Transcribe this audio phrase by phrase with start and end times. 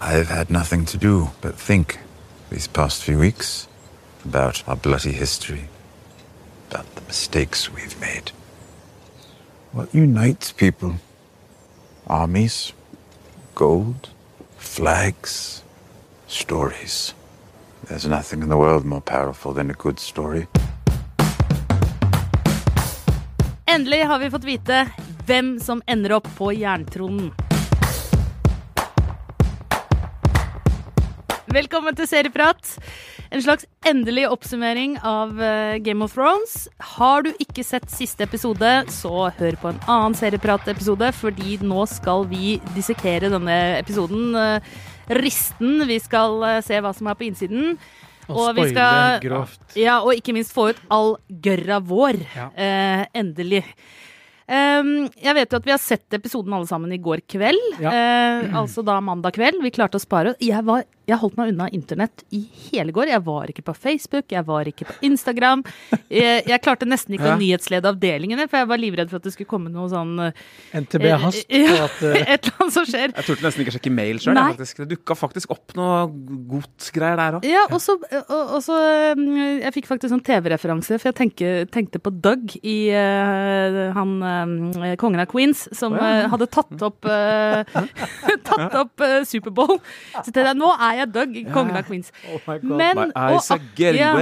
[0.00, 1.98] I've had nothing to do but think
[2.50, 3.66] these past few weeks
[4.24, 5.68] about our bloody history,
[6.70, 8.32] about the mistakes we've made.
[9.72, 10.96] What unites people?
[12.06, 12.72] Armies,
[13.54, 14.10] gold,
[14.58, 15.64] flags,
[16.28, 17.14] stories.
[17.88, 20.46] There's nothing in the world more powerful than a good story.
[23.66, 24.86] Endelig har vi fått vite
[25.26, 27.45] hvem som ender opp på jerntronen.
[31.56, 32.74] Velkommen til Serieprat.
[33.32, 36.66] En slags endelig oppsummering av eh, Game of Thrones.
[36.98, 42.26] Har du ikke sett siste episode, så hør på en annen Serieprat-episode, fordi nå skal
[42.28, 44.36] vi dissekere denne episoden.
[44.36, 44.68] eh,
[45.16, 45.86] Risten.
[45.88, 47.78] Vi skal eh, se hva som er på innsiden.
[48.28, 49.62] Og vi skal, grovt.
[49.80, 52.20] Ja, og ikke minst få ut all gørra vår.
[52.36, 52.50] Ja.
[52.52, 53.64] Eh, endelig.
[54.46, 57.80] Um, jeg vet jo at vi har sett episoden alle sammen i går kveld.
[57.82, 57.90] Ja.
[57.90, 59.58] Eh, altså da mandag kveld.
[59.64, 60.36] Vi klarte å spare.
[60.42, 63.12] Jeg, var, jeg holdt meg unna internett i hele går.
[63.12, 65.62] Jeg var ikke på Facebook, jeg var ikke på Instagram.
[66.10, 67.36] Jeg, jeg klarte nesten ikke Ja.
[67.36, 70.40] å nyhetslede avdelingene, for jeg var livredd for at det skulle komme noe sånn eh,
[70.82, 73.14] NTB hast på ja, at uh, Et eller annet som skjer.
[73.14, 74.40] Jeg turte nesten ikke sjekke mail sjøl.
[74.58, 76.00] Det dukka faktisk opp noe
[76.50, 77.46] godsgreier der òg.
[77.46, 78.76] Ja, og så, og, og så
[79.14, 79.24] um,
[79.62, 84.90] Jeg fikk faktisk sånn TV-referanse, for jeg tenke, tenkte på Doug i uh, han uh,
[85.00, 87.62] kongen av Queens, som uh, hadde tatt opp uh,
[88.46, 89.78] Tatt opp uh, Superbowl.
[90.18, 92.12] Så til jeg, nå er jeg Doug i kongen av Queens.
[92.32, 92.50] Oh.
[92.62, 94.12] Men, og ja,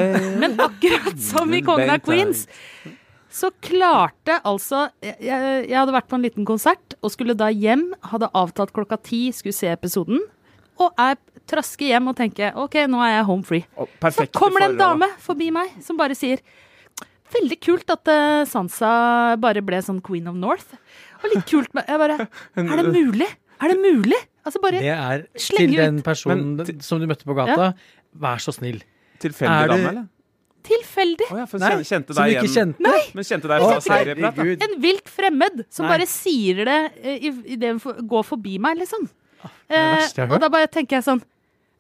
[0.41, 2.44] men akkurat som i kongen av Queens,
[3.34, 7.50] så klarte altså jeg, jeg jeg hadde vært på en liten konsert og skulle da
[7.50, 7.89] hjem.
[8.12, 10.22] Hadde avtalt klokka ti, skulle se episoden.
[10.83, 11.19] Og jeg
[11.50, 13.67] trasker hjem og tenker OK, nå er jeg home free.
[14.14, 16.42] Så kommer det en dame forbi meg som bare sier
[17.34, 18.89] Veldig kult at uh, Sansa
[19.42, 20.77] bare ble sånn Queen of North.
[21.22, 22.28] Og litt kult med Jeg bare
[22.61, 23.27] Er det mulig?
[23.58, 24.20] Er det mulig?
[24.45, 27.70] Altså bare Det er Slenge til den personen Men som du møtte på gata.
[28.20, 28.83] Vær så snill.
[29.23, 30.09] Tilfeldig Er du- dame, eller?
[30.64, 31.27] tilfeldig.
[31.31, 32.78] Oh, ja, for Nei, kjente, som du ikke kjente?
[32.81, 33.14] kjente.
[33.19, 34.39] Men kjente deg fra serieprat.
[34.39, 34.63] Herregud.
[34.64, 35.91] En vilt fremmed som Nei.
[35.98, 39.05] bare sier det idet i, i det for, går forbi meg, liksom.
[39.68, 41.20] det er det verste jeg har og da bare tenker jeg sånn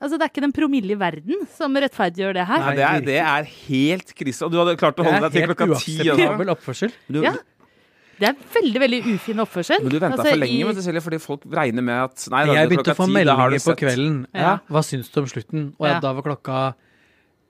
[0.04, 2.60] Altså, det er ikke den promille i verden som rettferdiggjør det her.
[2.60, 4.42] Nei, det, er, det er helt krise.
[4.44, 5.94] Og du hadde klart å holde er deg til helt klokka ti.
[5.94, 6.10] også.
[6.10, 6.92] uakseptabel oppførsel.
[7.08, 7.32] Du, Ja.
[8.18, 9.80] Det er veldig veldig ufin oppførsel.
[9.82, 12.52] Men du venta Altså, for lenge, i- Cecilie, fordi folk regner med at Nei, da,
[12.54, 13.78] Jeg begynte å få 10, da har du meldinger på sett.
[13.82, 14.26] kvelden.
[14.34, 14.58] Ja.
[14.70, 15.72] Hva syns du om slutten?
[15.80, 16.00] Og Ja.
[16.00, 16.74] da var klokka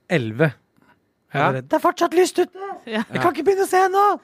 [0.08, 0.54] elleve.
[1.34, 1.50] Ja.
[1.52, 2.60] Det er fortsatt lyst uten!
[2.86, 3.02] Ja.
[3.12, 4.20] Jeg kan ikke begynne å se ennå!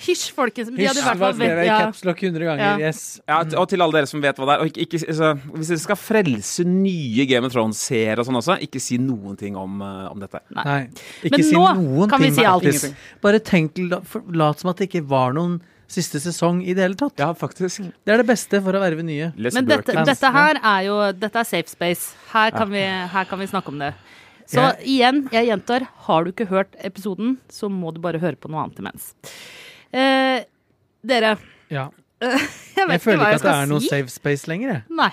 [0.00, 0.70] Hysj, folkens.
[0.70, 1.78] De Hysj, hadde i hvert fall skrev i ja.
[1.84, 2.64] caps 100 ganger.
[2.64, 2.90] Ja.
[2.90, 3.00] Yes.
[3.28, 4.62] Ja, og til alle dere som vet hva det er.
[4.64, 8.56] Og ikke, ikke, altså, hvis dere skal frelse nye Game of Thrones-seere og sånn også,
[8.64, 10.40] ikke si noen ting om, eh, om dette.
[10.56, 10.78] Nei.
[11.20, 12.38] Ikke Men si nå noen kan vi ting.
[12.40, 12.64] si alt.
[12.70, 13.12] Markus.
[13.26, 13.82] Bare tenk,
[14.40, 15.60] lat som at det ikke var noen
[15.90, 17.18] siste sesong i det hele tatt.
[17.20, 17.82] Ja, faktisk.
[18.06, 19.32] Det er det beste for å verve nye.
[19.36, 22.14] Les Men dette, dette her er jo Dette er safe space.
[22.30, 23.92] Her kan, vi, her kan vi snakke om det.
[24.50, 28.50] Så igjen, jeg gjentar, har du ikke hørt episoden, så må du bare høre på
[28.50, 29.12] noe annet imens.
[29.92, 30.44] Eh,
[31.06, 31.36] dere,
[31.70, 31.88] Ja.
[32.20, 33.70] jeg vet Jeg ikke føler hva ikke jeg at det er si.
[33.72, 34.68] noe safe space lenger.
[34.74, 34.82] jeg.
[34.90, 35.10] Nei.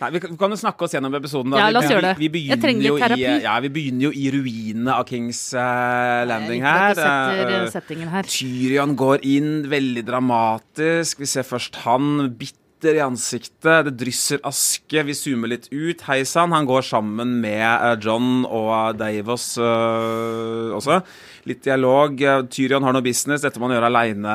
[0.00, 1.52] Nei, vi kan, jo snakke oss gjennom episoden.
[1.52, 1.58] Da.
[1.60, 2.12] Ja, Vi- la oss vi- gjøre det.
[2.18, 3.20] Vi, vi Jeg trenger jo terapi.
[3.20, 6.94] I, ja, vi begynner jo i ruinene av Kings eh, Landing her.
[6.96, 8.22] setter settingen her.
[8.24, 11.18] Tyrion går inn, veldig dramatisk.
[11.20, 13.84] Vi ser først han bitter i ansiktet.
[13.90, 15.04] Det drysser aske.
[15.04, 16.00] Vi zoomer litt ut.
[16.08, 16.52] Hei sann.
[16.56, 21.02] Han går sammen med eh, John og Davos også.
[21.48, 22.20] Litt dialog.
[22.52, 23.44] Tyrion har noe business.
[23.44, 24.34] Dette må han gjøre aleine,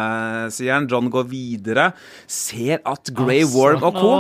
[0.54, 0.88] sier han.
[0.90, 1.90] John går videre.
[2.28, 3.60] Ser at Grey Altså.
[3.60, 4.14] Worm og co.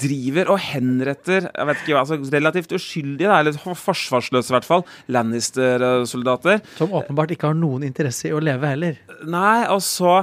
[0.00, 4.84] Driver og henretter jeg vet ikke, hva, altså relativt uskyldige, eller forsvarsløse i hvert fall,
[5.14, 6.60] Lannister-soldater.
[6.78, 9.00] Som åpenbart ikke har noen interesse i å leve heller.
[9.28, 10.20] Nei, og så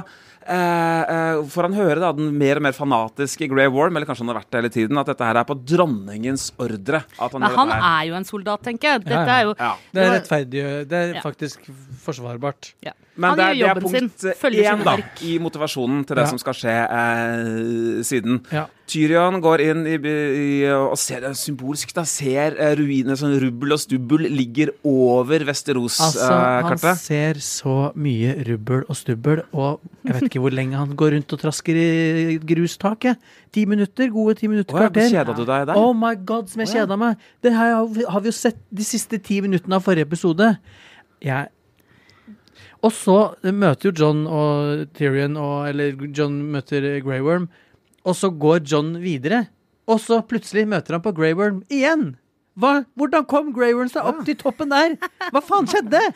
[0.48, 4.24] eh, eh, får han høre da, den mer og mer fanatiske Grey Worm, eller kanskje
[4.26, 7.02] han har vært det hele tiden, at dette her er på dronningens ordre.
[7.18, 8.02] At han Men han dette her.
[8.02, 9.04] er jo en soldat, tenker jeg.
[9.04, 9.38] Dette Ja, ja.
[9.40, 9.72] er jo Ja.
[9.92, 10.88] Det er rettferdig.
[10.88, 11.20] Det er Ja.
[11.22, 11.60] faktisk
[12.04, 12.72] forsvarbart.
[12.82, 12.92] ja.
[13.16, 14.08] Men Han det gjør det er jobben sin.
[14.10, 15.20] punkt Følger én da, verk.
[15.24, 16.28] i motivasjonen til det Ja.
[16.28, 18.40] som skal skje eh, siden.
[18.52, 18.66] Ja.
[18.86, 23.72] Tyrion går inn i, i, og ser det symbolsk, da, ser eh, ruiner, sånn rubbel
[23.74, 26.20] og stubbel ligger over Vesteros-kartet.
[26.20, 27.00] Altså, han Vesterås-kartet.
[27.02, 31.32] ser så mye rubbel og stubbel, og jeg vet ikke hvor lenge han går rundt
[31.34, 33.18] og trasker i grustaket.
[33.56, 35.10] Ti minutter, gode ti minutter, oh, ja, kvarter.
[35.16, 35.74] Kjeda du deg der?
[35.80, 36.84] Oh my god, som jeg ja.
[36.84, 37.16] kjeda meg!
[37.42, 40.58] Det her har vi- har vi jo sett de siste ti minuttene av forrige episode.
[41.24, 41.48] Jeg
[42.84, 47.48] Og så møter jo John og Tyrion og Eller John møter Grey Worm,
[48.06, 49.46] og så går John videre.
[49.86, 52.14] Og så plutselig møter han på Grey Worm igjen!
[52.56, 52.86] Hva?
[52.96, 54.96] Hvordan kom Grey Worm seg opp til toppen der?
[55.28, 56.00] Hva faen skjedde?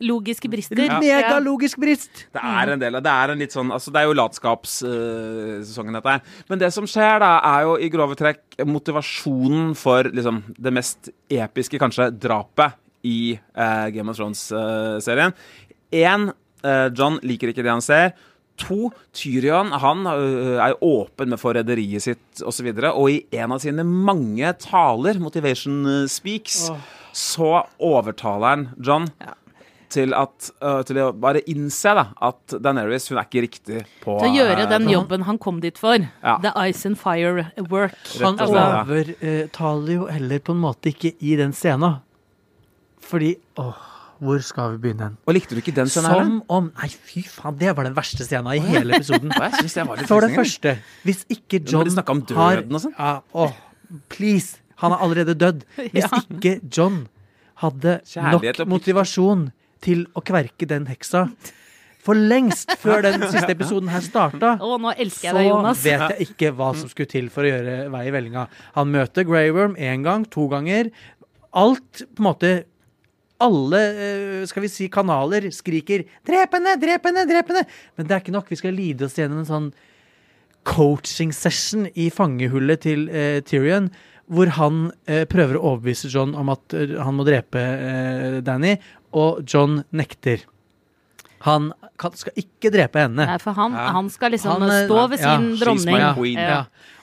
[0.00, 0.80] Logiske brister.
[0.96, 2.22] Megalogisk brist!
[2.32, 5.98] Det er en del av Det er en litt sånn Altså, det er jo latskapssesongen,
[5.98, 6.22] dette her.
[6.48, 11.12] Men det som skjer, da, er jo i grove trekk motivasjonen for liksom det mest
[11.28, 15.36] episke, kanskje, drapet i eh, Game of Thrones-serien.
[15.90, 16.30] Én,
[16.92, 18.12] John liker ikke det han ser.
[18.60, 22.70] To, Tyrion han øh, er åpen med forræderiet sitt osv.
[22.72, 26.80] Og, så og i en av sine mange taler, Motivation Speaks, oh.
[27.12, 29.32] så overtaler han John ja.
[29.90, 34.18] til, at, uh, til, å bare innse da, at Daenerys hun er ikke riktig på
[34.20, 36.04] Til å gjøre den jobben han kom dit for.
[36.20, 36.36] Ja.
[36.44, 37.96] The Ice and Fire work.
[38.20, 42.00] Han overtaler jo heller på en måte ikke i den scenen.
[43.10, 43.86] Fordi åh
[44.20, 45.14] hvor skal vi begynne?
[45.24, 46.12] Og Likte du ikke den scenen?
[46.12, 49.32] Som om Nei, fy faen, det var den verste scenen i hele episoden.
[50.10, 50.74] For det første,
[51.08, 52.96] hvis ikke John har om døden og sånn?
[52.98, 53.54] Ja, åh,
[54.12, 54.60] please.
[54.80, 55.64] Han er allerede dødd.
[55.94, 57.02] Hvis ikke John
[57.60, 59.50] hadde nok motivasjon
[59.84, 61.26] til å kverke den heksa
[62.00, 65.82] for lengst før den siste episoden her starta, oh, nå elsker jeg deg, Jonas.
[65.82, 68.46] så vet jeg ikke hva som skulle til for å gjøre vei i vellinga.
[68.78, 70.88] Han møter Grey Worm én gang, to ganger.
[71.52, 72.54] Alt på en måte
[73.40, 77.66] alle eh, skal vi si, kanaler skriker 'drep henne, drep henne, drep henne'.
[77.96, 78.50] Men det er ikke nok.
[78.50, 79.72] Vi skal lide oss gjennom en sånn
[80.68, 83.90] coaching session i fangehullet til eh, Tyrion.
[84.30, 88.76] Hvor han eh, prøver å overbevise John om at uh, han må drepe eh, Danny,
[89.10, 90.44] og John nekter.
[91.48, 93.26] Han kan, skal ikke drepe henne.
[93.26, 93.88] Nei, for han, ja.
[93.96, 95.98] han skal liksom han, stå ved sin ja, dronning.
[95.98, 96.60] Ja, ja.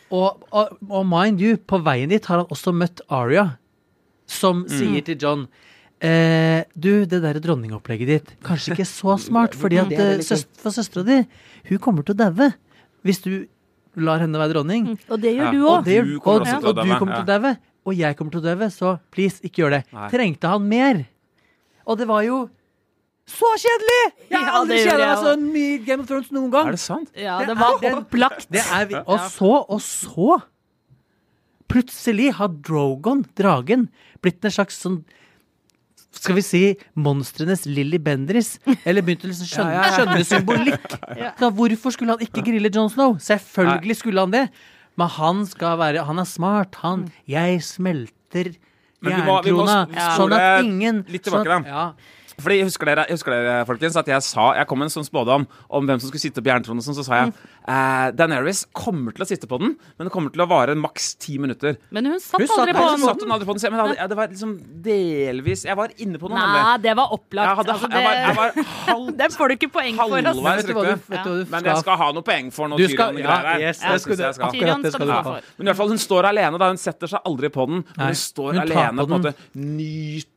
[0.07, 3.57] Og, og, og, mind you, på veien dit har han også møtt Aria,
[4.31, 4.71] som mm.
[4.71, 5.47] sier til John
[5.97, 11.05] Eh, du, det der dronningopplegget ditt, kanskje ikke så smart, fordi at eh, for søstera
[11.07, 11.21] di,
[11.71, 12.51] hun kommer til å daue
[13.07, 13.31] hvis du
[13.97, 14.91] lar henne være dronning.
[14.91, 15.71] Mm, og det gjør du òg.
[15.71, 17.55] Og, og, du kommer til å daue.
[17.87, 19.81] Og jeg kommer til å daue, så please, ikke gjør det.
[19.95, 20.09] Nei.
[20.11, 21.01] Trengte han mer?
[21.87, 22.43] Og det var jo
[23.27, 24.03] så kjedelig!
[24.29, 26.69] Jeg har aldri kjeda meg så mye i Game of Thrones noen gang.
[26.69, 27.09] Er det sant?
[27.17, 28.47] Ja, det, det var opplagt.
[28.53, 30.37] Det er, og så, og så
[31.67, 33.89] Plutselig har Drogon, dragen,
[34.23, 35.01] blitt en slags sånn
[36.17, 36.61] skal vi si,
[36.97, 38.57] monstrenes Lilly Bendriss.
[38.83, 39.97] Eller begynte å liksom skjønne, ja, ja, ja.
[39.97, 40.97] skjønne symbolikk.
[41.59, 43.17] Hvorfor skulle han ikke grille John Snow?
[43.23, 44.47] Selvfølgelig skulle han det.
[44.97, 46.79] Men han skal være Han er smart.
[46.81, 47.09] Han mm.
[47.29, 48.53] Jeg smelter
[49.05, 49.81] jernkrona.
[50.17, 51.91] Sånn at ingen Litt tilbake, sånn, da.
[52.37, 55.47] Fordi husker dere, husker dere, folkens, at jeg sa Jeg kom med en sånn spådom
[55.73, 56.83] om hvem som skulle sitte på jerntronen.
[56.85, 60.33] Sånn, så sa jeg eh, Daenerys kommer til å sitte på den, men det kommer
[60.33, 61.79] til å vare maks ti minutter.
[61.89, 63.05] Men hun satt hun aldri på den.
[63.07, 64.53] Satt hun aldri på den men hadde, ja, det var liksom
[64.85, 66.37] delvis Jeg var inne på noe.
[66.37, 67.49] Nei, det var opplagt.
[67.49, 70.17] Jeg, hadde, altså, det, jeg, var, jeg var halv, Den får du ikke poeng for.
[70.21, 70.45] Altså.
[70.47, 71.49] Vet du hva du, vet du, ja.
[71.55, 73.21] Men jeg skal ha noe poeng for noe Tyrion.
[73.25, 74.53] Ja, yes, ja, skal, det skal.
[74.53, 75.51] Tyrion skal du ha for.
[75.57, 76.61] Men i hvert fall, hun står alene.
[76.61, 77.83] da Hun setter seg aldri på den.
[77.97, 79.35] Men hun står alene på en måte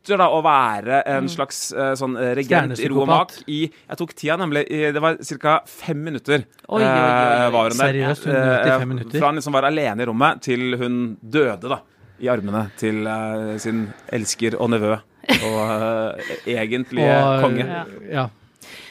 [0.01, 1.31] nyter da å være en mm.
[1.31, 4.65] slags uh, sånn uh, regent i ro og mak i Jeg tok tida, nemlig.
[4.69, 5.61] det var ca.
[5.67, 6.45] fem minutter.
[6.69, 6.87] Oi, oi.
[6.87, 7.77] Eh, var hun.
[7.77, 8.27] Seriøst?
[8.27, 9.19] 195 fem minutter?
[9.19, 11.81] Fra hun liksom var alene i rommet, til hun døde, da.
[12.21, 13.07] I armene til
[13.61, 14.97] sin elsker og nevø.
[15.41, 17.67] Og uh, egentlige og, konge.
[17.67, 17.85] Ja.
[18.11, 18.29] ja.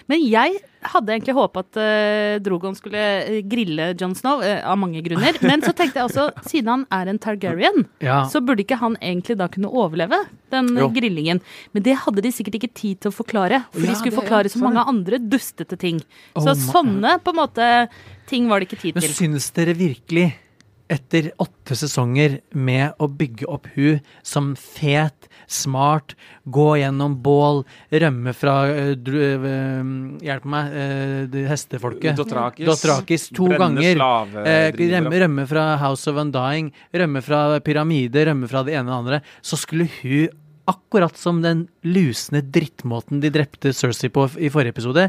[0.09, 0.57] Men jeg
[0.89, 5.37] hadde egentlig håpa at uh, Drogon skulle eh, grille John Snow, uh, av mange grunner.
[5.49, 8.23] Men så tenkte jeg også, siden han er en Targaryen, ja.
[8.31, 10.21] så burde ikke han egentlig da kunne overleve
[10.53, 10.89] den jo.
[10.95, 11.43] grillingen.
[11.75, 14.51] Men det hadde de sikkert ikke tid til å forklare, for ja, de skulle forklare
[14.51, 16.01] så mange andre dustete ting.
[16.33, 17.71] Oh, så sånne på en måte
[18.29, 19.03] ting var det ikke tid til.
[19.03, 20.31] Men syns dere virkelig
[20.89, 26.15] etter åtte sesonger med å bygge opp hun som fet, smart,
[26.49, 27.61] gå gjennom bål,
[27.93, 29.09] rømme fra uh,
[30.25, 32.17] Hjelp meg, uh, hestefolket.
[32.17, 32.65] Dothrakis.
[32.67, 34.01] Dothrakis to ganger.
[34.33, 38.99] Uh, rømme, fra House of Undying, rømme fra pyramide, rømme fra det ene og det
[38.99, 39.21] andre.
[39.45, 40.33] Så skulle hun,
[40.69, 45.07] akkurat som den lusne drittmåten de drepte Cersei på i forrige episode,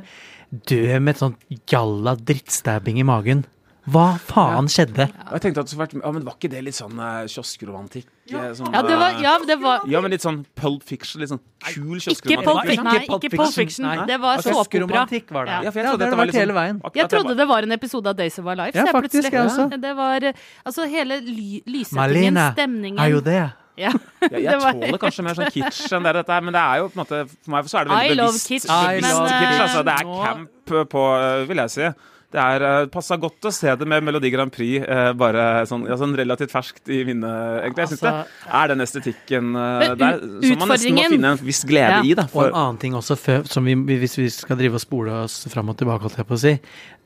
[0.50, 3.44] dø med et sånt jalla drittstabbing i magen.
[3.90, 4.72] Hva faen ja.
[4.74, 5.06] skjedde?
[5.26, 8.08] Og jeg tenkte at det vært, ja, men Var ikke det litt sånn uh, kioskromantikk?
[8.30, 8.42] Ja.
[8.54, 11.22] Sånn, ja, det var, ja, det var Ja, men litt sånn Pulp Fiction.
[11.22, 12.30] Litt sånn kul kioskromantikk.
[12.30, 13.88] Ikke Pulp, nei, nei, ikke Pulp Fiction.
[13.88, 14.06] Nei.
[14.10, 15.06] Det var såpeopera.
[15.06, 15.36] såpeopera.
[15.36, 15.56] var det.
[15.66, 16.82] Ja, for jeg trodde, det, var liksom, hele veien.
[17.00, 18.78] Jeg trodde det var en episode av Days of Our Lives.
[18.78, 19.70] Ja, faktisk, jeg også.
[19.80, 23.40] Det var altså hele ly lyssettingen, stemningen er jo det.
[23.80, 23.90] Ja.
[24.20, 26.98] jeg, jeg tåler kanskje mer sånn kitsch enn det dette men det er jo på
[26.98, 28.48] en måte For meg så er det veldig bevisst.
[28.50, 29.60] Kitsch, I love kitsch.
[29.64, 31.04] Altså, det er camp på,
[31.48, 31.92] vil jeg si
[32.30, 35.88] det er uh, passa godt å se det med Melodi Grand Prix uh, bare sånn,
[35.90, 37.86] ja, sånn, relativt ferskt i minnet, egentlig.
[37.86, 41.42] Jeg syns altså, det er den estetikken uh, der som man nesten må finne en
[41.42, 42.04] viss glede ja.
[42.06, 42.14] i.
[42.18, 42.46] Da, for...
[42.46, 43.18] Og en annen ting også,
[43.50, 46.38] som vi, hvis vi skal drive og spole oss fram og tilbake, holdt jeg på
[46.38, 46.56] å si,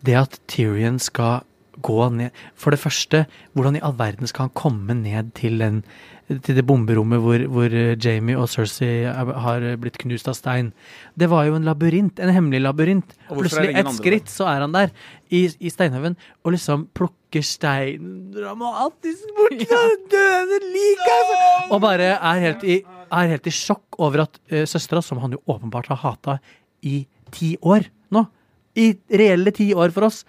[0.05, 1.45] det at Tyrion skal
[1.83, 5.81] gå ned For det første, hvordan i all verden skal han komme ned til den
[6.29, 10.73] til det bomberommet hvor, hvor eh, Jamie og Cersei er- har blitt knust av stein.
[11.19, 13.15] Det var jo en labyrint, en hemmelig labyrint.
[13.29, 14.93] Plutselig, ett et skritt, så er han der
[15.29, 19.99] i, i steinhaugen og liksom plukker stein dramatisk bort fra ja.
[20.15, 21.41] døde lik, Altså.
[21.75, 22.79] Og bare er helt i,
[23.13, 26.39] er helt i sjokk over at uh, søstera, som han jo åpenbart har hata
[26.85, 27.05] i
[27.35, 28.25] ti år nå,
[28.79, 30.25] i reelle ti år for oss,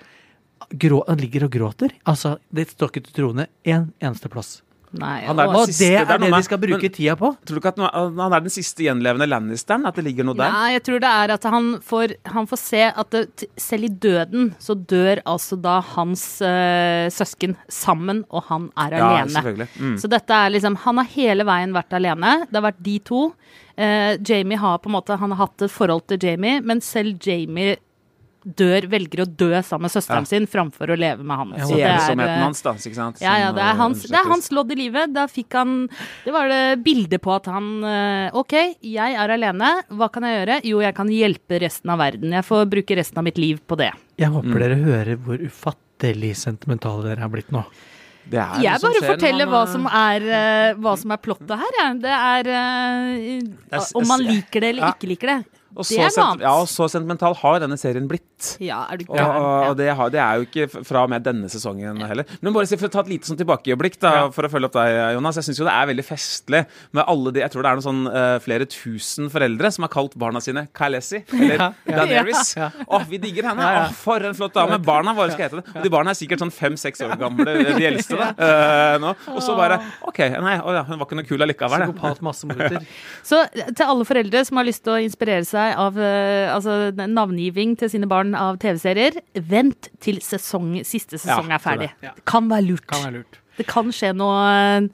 [0.69, 1.93] grå, han ligger og gråter.
[2.09, 4.59] Altså, det står ikke til troende en eneste plass.
[4.99, 7.31] Nei, Han er og- det er det de skal bruke men- tida på.
[7.45, 9.85] Tror du ikke at han er den siste gjenlevende Lannisteren?
[9.85, 10.49] At det ligger noe der?
[10.51, 13.87] Ja, jeg tror det er at han får, han får se at det, selv i
[13.89, 19.67] døden så dør altså da hans uh, søsken sammen, og han er Ja, alene.
[19.79, 19.97] Mm.
[19.99, 22.45] Så dette er liksom Han har hele veien vært alene.
[22.51, 23.33] Det har vært de to.
[23.77, 27.19] Uh, Jamie har på en måte Han har hatt et forhold til Jamie, men selv
[27.19, 27.75] Jamie
[28.45, 30.29] dør, velger å dø sammen med søsteren Ja.
[30.29, 31.53] sin framfor å leve med han.
[31.57, 32.73] Ja, det er, hans, da.
[32.77, 35.13] Ikke ja, ja, det er eh, hans, det er hans lodd i livet.
[35.15, 35.87] Da fikk han
[36.23, 38.53] Det var det bildet på at han eh, OK,
[38.85, 39.71] jeg er alene.
[39.89, 40.59] Hva kan jeg gjøre?
[40.63, 42.31] Jo, jeg kan hjelpe resten av verden.
[42.37, 43.91] Jeg får bruke resten av mitt liv på det.
[44.17, 44.59] Jeg håper Mm.
[44.61, 47.65] dere hører hvor ufattelig sentimentale dere har blitt nå.
[48.29, 51.17] Det er Jeg det bare skjer forteller man, hva som er, eh, hva som er
[51.17, 51.99] plottet her, jeg.
[52.01, 54.93] Det er er Om man liker det eller Ja.
[54.93, 55.45] ikke liker det.
[55.75, 56.43] Og Det så er noe annet.
[56.45, 58.23] Ja, og så sentimental har denne serien blitt.
[58.63, 59.35] Ja, er du Og, gæren?
[59.41, 59.73] og Ja.
[59.79, 62.25] det, har, det er jo ikke fra og med denne sesongen heller.
[62.41, 64.95] Men bare for å ta et lite sånn tilbakeøyeblikk da, for å følge opp deg,
[65.15, 65.39] Jonas.
[65.39, 66.61] Jeg syns jo det er veldig festlig
[66.95, 69.91] med alle de Jeg tror det er noen sånn uh, flere tusen foreldre som har
[69.95, 72.53] kalt barna sine Kalesi eller Daenerys.
[72.87, 73.65] Å, vi digger henne!
[73.65, 74.79] Å, for en flott dame!
[74.85, 75.65] Barna våre skal hete det.
[75.75, 78.31] Og de barna er sikkert sånn fem-seks år gamle, de eldste, da.
[78.35, 79.13] Uh, nå.
[79.35, 81.87] Og så bare OK, nei, oh, ja, hun var ikke noe kul allikevel.
[81.87, 81.95] det.
[82.01, 82.85] masse massemorder.
[83.29, 87.73] Så til alle foreldre som har lyst til å inspirere seg av eh, altså, navngiving
[87.79, 89.17] til sine barn av TV-serier,
[89.49, 91.89] vent til sesong, siste sesong Ja, er ferdig.
[92.05, 92.13] Ja.
[92.17, 92.85] Det kan være lurt.
[92.91, 93.39] Kan være lurt.
[93.55, 94.39] Det kan skje noe
[94.83, 94.89] Men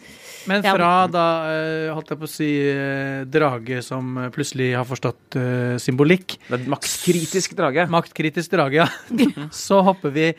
[0.48, 0.74] Men Ja.
[0.76, 5.36] fra da, eh, holdt jeg på å si, eh, drage som eh, plutselig har forstått
[5.36, 7.88] eh, symbolikk, Det et makskritisk drage.
[7.90, 8.88] maktkritisk drage, ja,
[9.52, 10.34] så hopper vi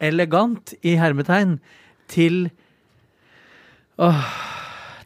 [0.00, 1.58] elegant i hermetegn
[2.08, 2.50] til
[3.98, 4.24] Åh,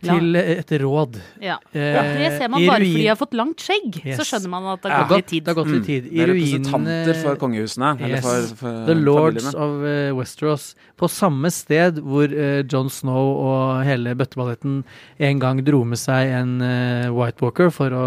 [0.02, 1.18] til et råd.
[1.42, 1.56] Ja.
[1.72, 3.98] Eh, Det ser man bare fordi de har fått langt skjegg.
[4.04, 4.16] Yes.
[4.20, 5.44] Så skjønner man at det har gått litt tid.
[5.44, 6.08] det har gått litt tid.
[6.10, 7.90] Det er representanter for kongehusene.
[8.00, 8.24] Eller Yes.
[8.24, 9.66] for, for The Lords familiene.
[9.66, 10.68] of eh, Westeros.
[11.00, 14.82] På samme sted hvor uh, John Snow og hele bøtteballetten
[15.18, 18.06] en gang dro med seg en uh, White Walker for å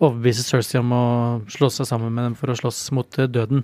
[0.00, 1.04] overbevise Cersei om å
[1.52, 3.62] slå seg sammen med dem for å slåss mot uh, døden.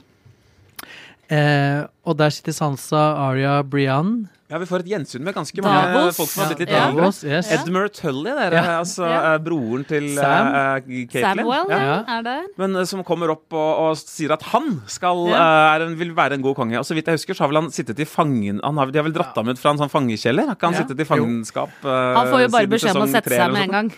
[1.26, 4.28] Eh, og der sitter Sansa, Aria, Brienne.
[4.48, 6.16] Ja, vi får et gjensyn med ganske mange Davos.
[6.20, 6.82] folk som har blitt litt Ja.
[6.86, 7.02] eldre.
[7.02, 7.48] Davos, yes.
[7.50, 8.52] Edmure Tully, dere.
[8.54, 8.78] Ja.
[8.78, 9.34] Altså Ja.
[9.34, 10.46] eh, broren til Sam.
[10.54, 11.08] eh.
[11.10, 11.78] Samwell Ja.
[11.78, 12.04] Ja.
[12.18, 12.42] er der.
[12.56, 15.34] Men eh, som kommer opp og, og sier at han skal, Ja.
[15.34, 16.78] eh, er en, vil være en god konge.
[16.78, 18.98] Og så vidt jeg husker, så har vel han sittet i fangen Han har, De
[18.98, 20.46] har vel dratt ham ut fra en sånn fangekjeller?
[20.46, 20.80] Har ikke han Ja.
[20.84, 23.70] sittet i fangenskap eh, Han får jo bare beskjed om å sette seg med en
[23.70, 23.92] gang.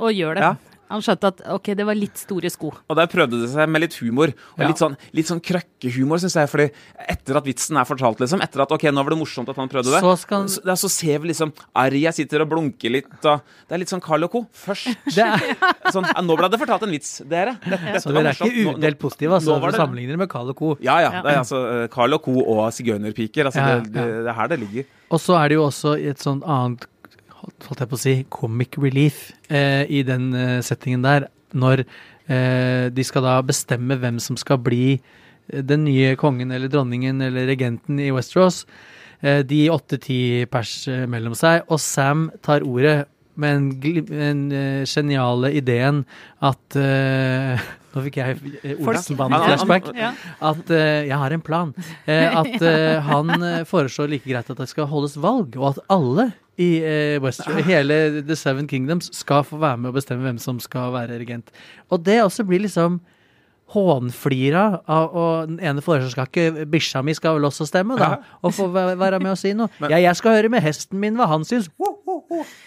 [0.00, 0.56] Og gjør det.
[0.92, 0.98] Ja.
[0.98, 2.68] Han skjønte at ok, det var litt store sko.
[2.90, 4.28] Og der prøvde det seg med litt humor.
[4.28, 4.68] Og Ja.
[4.68, 6.50] litt sånn, litt sånn krøkkehumor, syns jeg.
[6.52, 6.66] Fordi
[7.08, 9.68] etter at vitsen er fortalt, liksom, etter at ok, nå var det morsomt at han
[9.72, 13.08] prøvde det, Så skal så, ja, så ser vi liksom Arja sitter og blunker litt,
[13.24, 14.46] og det er litt sånn Carl og Co.
[14.52, 14.92] Først.
[15.16, 15.56] Det er,
[15.92, 17.56] Sånn, ja, nå ble det fortalt en vits, dere.
[17.64, 18.52] Dette, dette så dere er morsomt.
[18.52, 19.58] ikke udelt positive, altså.
[19.60, 20.76] Du det- sammenligner med Carl og Co.
[20.80, 21.10] Ja, ja.
[21.12, 21.22] Ja.
[21.22, 22.36] Det er altså eh, Carl og Co.
[22.44, 23.46] og sigøynerpiker.
[23.48, 24.84] Altså, Ja, det, det, det er her det ligger.
[25.10, 26.86] Og så er det jo også et sånt annet
[27.42, 32.88] holdt jeg på å si, comic relief eh, i den eh, settingen der, når eh,
[32.94, 37.48] de skal da bestemme hvem som skal bli eh, den nye kongen eller dronningen eller
[37.50, 38.62] regenten i Westeros.
[39.22, 43.04] Eh, de åtte-ti pers eh, mellom seg, og Sam tar ordet
[43.38, 44.40] med den
[44.84, 46.02] geniale ideen
[46.44, 51.74] at eh, Nå fikk jeg Olsenbanen-flashback at uh, jeg har en plan.
[52.06, 52.62] Uh, at
[53.04, 56.30] han foreslår like greit at det skal holdes valg, og at alle
[56.60, 60.60] i eh, Westeros, hele The Seven Kingdoms skal få være med og bestemme hvem som
[60.60, 61.48] skal være regent.
[61.90, 63.00] Og det også blir liksom
[63.72, 68.18] hånflira av Og den ene foreslår skal ikke bikkja mi skal vel også stemme, da?
[68.44, 69.72] Og få være med og si noe.
[69.92, 71.70] Ja, jeg skal høre med hesten min hva han syns.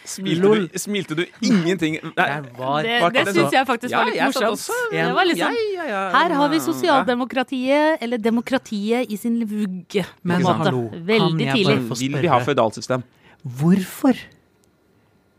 [0.06, 2.26] Smilte du, smilte du ingenting Nei,
[2.58, 4.66] var Det, Var det det syns jeg faktisk Ja, var litt morsomt.
[4.94, 6.02] Det var liksom, Ja, ja, ja.
[6.16, 10.06] Her har vi sosialdemokratiet, eller demokratiet i sin vugge.
[10.06, 11.04] på Men en måte.
[11.06, 11.78] Veldig tidlig.
[12.02, 13.06] Vil vi ha føydalsystem?
[13.46, 14.18] Hvorfor?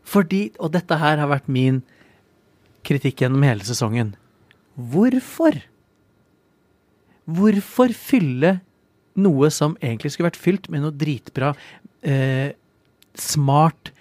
[0.07, 1.81] Fordi, og dette her har vært min
[2.87, 4.13] kritikk gjennom hele sesongen.
[4.77, 5.59] Hvorfor?
[7.27, 8.59] Hvorfor fylle
[9.19, 11.51] noe som egentlig skulle vært fylt med noe dritbra,
[12.05, 12.53] eh,
[13.17, 13.91] smart,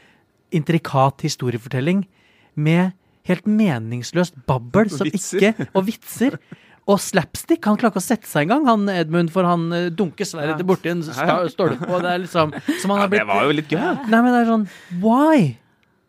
[0.54, 2.04] intrikat historiefortelling,
[2.54, 2.92] med
[3.26, 5.56] helt meningsløst babbel som Vitser.
[5.56, 6.38] ikke Og vitser.
[6.86, 7.64] Og slapstick.
[7.66, 10.66] Han klarer ikke å sette seg engang, han Edmund, for han uh, dunker sverdet Ja.
[10.68, 11.88] borti en stolpe.
[11.90, 13.80] Og det er liksom som han Ja, har blitt det var jo litt gøy.
[14.06, 14.68] Nei, men det er sånn
[15.02, 15.40] Why?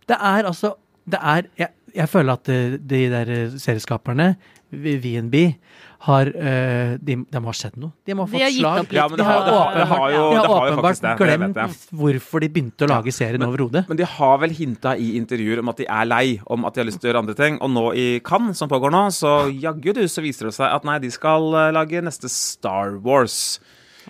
[0.07, 0.75] Det er altså
[1.09, 4.35] Det er Jeg, jeg føler at eh, de der eh, serieskaperne,
[4.71, 5.35] VNB,
[6.07, 7.93] har eh, de, de har sett noe.
[8.05, 8.81] De må ha De fått har gitt slag.
[8.83, 8.99] opp litt.
[8.99, 11.13] Ja, de har, har, har, har jo, de har har åpenbart det.
[11.21, 13.85] glemt hvorfor de begynte å lage serien overhodet.
[13.89, 16.83] Men de har vel hinta i intervjuer om at de er lei, om at de
[16.83, 17.57] har lyst til å gjøre andre ting.
[17.65, 20.85] Og nå i Cannes, som pågår nå, så jaggu du så viser det seg at
[20.87, 23.57] nei, de skal lage neste Star Wars.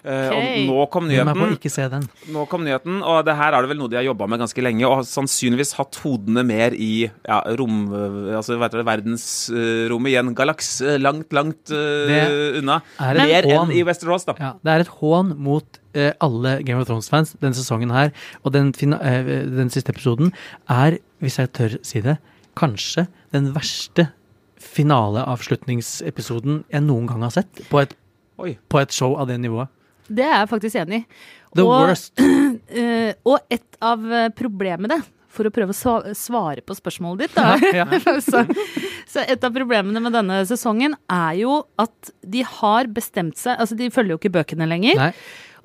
[0.04, 0.38] Eh, Ok.
[0.38, 1.58] og nå kom nyheten.
[1.58, 2.08] ikke se den.
[2.32, 4.62] Nå kom nyheten, og det her er det vel noe de har jobba med ganske
[4.62, 7.88] lenge, og har sannsynligvis hatt hodene mer i ja, rom...
[8.38, 12.82] Altså hva heter det, verdensrommet i en galakse langt, langt uh, unna.
[13.00, 14.34] er Mer enn i Westerås, da.
[14.40, 15.66] Ja, det er et hån mot
[15.98, 18.10] uh, alle Game of Thrones-fans denne sesongen her.
[18.44, 20.28] Og den, fina, eh, den siste episoden
[20.70, 20.92] er,
[21.24, 22.18] hvis jeg tør si det,
[22.58, 23.02] kanskje
[23.36, 24.04] den verste
[24.62, 27.92] finaleavslutningsepisoden jeg noen gang har sett på et,
[28.38, 29.68] på et show av det nivået.
[30.08, 31.06] Det er jeg faktisk enig i.
[31.58, 32.14] The Og- worst.
[32.68, 34.98] Eh, og et av eh, problemene,
[35.32, 37.54] for å prøve å svare på spørsmålet ditt, da.
[37.76, 37.86] Ja.
[38.26, 38.42] så,
[39.08, 43.78] så et av problemene med denne sesongen er jo at de har bestemt seg Altså,
[43.78, 44.98] de følger jo ikke bøkene lenger.
[45.00, 45.12] Nei.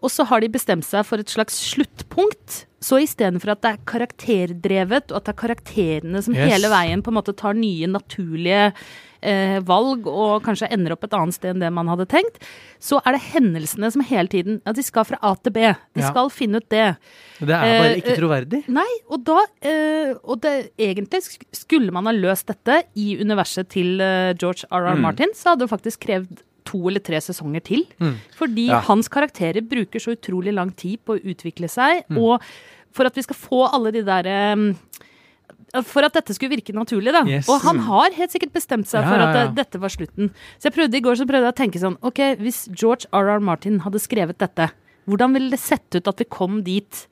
[0.03, 2.65] Og så har de bestemt seg for et slags sluttpunkt.
[2.83, 6.51] Så istedenfor at det er karakterdrevet, og at det er karakterene som Yes.
[6.51, 8.73] hele veien på en måte tar nye, naturlige
[9.23, 12.41] eh, valg og kanskje ender opp et annet sted enn det man hadde tenkt,
[12.83, 15.61] så er det hendelsene som hele tiden At de skal fra A til B.
[15.95, 16.11] De Ja.
[16.11, 16.97] skal finne ut det.
[17.39, 18.65] Det er bare Eh, ikke eh, troverdig.
[18.69, 21.23] Nei, og da eh, Og det, egentlig
[21.55, 24.97] skulle man ha løst dette i universet til eh, George R.R.
[24.97, 25.01] Mm.
[25.07, 27.85] Martin, så hadde det faktisk krevd to eller tre sesonger til.
[28.01, 28.15] Mm.
[28.39, 28.81] Fordi Ja.
[28.81, 32.19] hans karakterer bruker så utrolig lang tid på å utvikle seg, Mm.
[32.19, 32.43] og
[32.93, 34.77] for at vi skal få alle de der um,
[35.85, 37.23] for at dette skulle virke naturlig, da.
[37.25, 37.49] Yes.
[37.49, 39.45] Og han har helt sikkert bestemt seg Ja, for at ja.
[39.47, 39.53] ja.
[39.57, 40.29] dette var slutten.
[40.61, 43.41] Så jeg prøvde i går så prøvde jeg å tenke sånn Ok, hvis George R.R.
[43.41, 44.71] Martin hadde skrevet dette,
[45.09, 47.07] hvordan ville det sett ut at vi kom dit?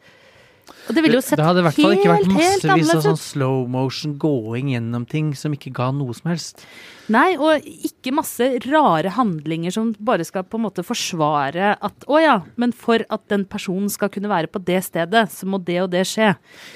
[0.88, 3.20] Og det ville jo sett Det hadde i hvert fall ikke vært massevis av sånn
[3.20, 6.66] slow motion going gjennom ting som ikke ga noe som helst.
[7.10, 12.20] Nei, og ikke masse rare handlinger som bare skal på en måte forsvare at å
[12.22, 15.80] ja, men for at den personen skal kunne være på det stedet, så må det
[15.82, 16.28] og det skje.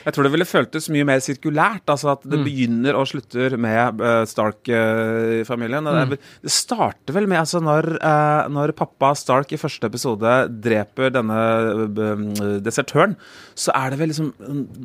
[0.02, 1.86] Jeg tror det ville føltes mye mer sirkulært.
[1.86, 2.44] altså At det Mm.
[2.48, 5.84] begynner og slutter med eh, Stark-familien.
[5.86, 6.10] Mm.
[6.10, 11.10] det, det starter vel med altså når, eh, når pappa Stark i første episode dreper
[11.14, 11.38] denne
[11.84, 13.14] eh, desertøren,
[13.54, 14.32] så er det vel liksom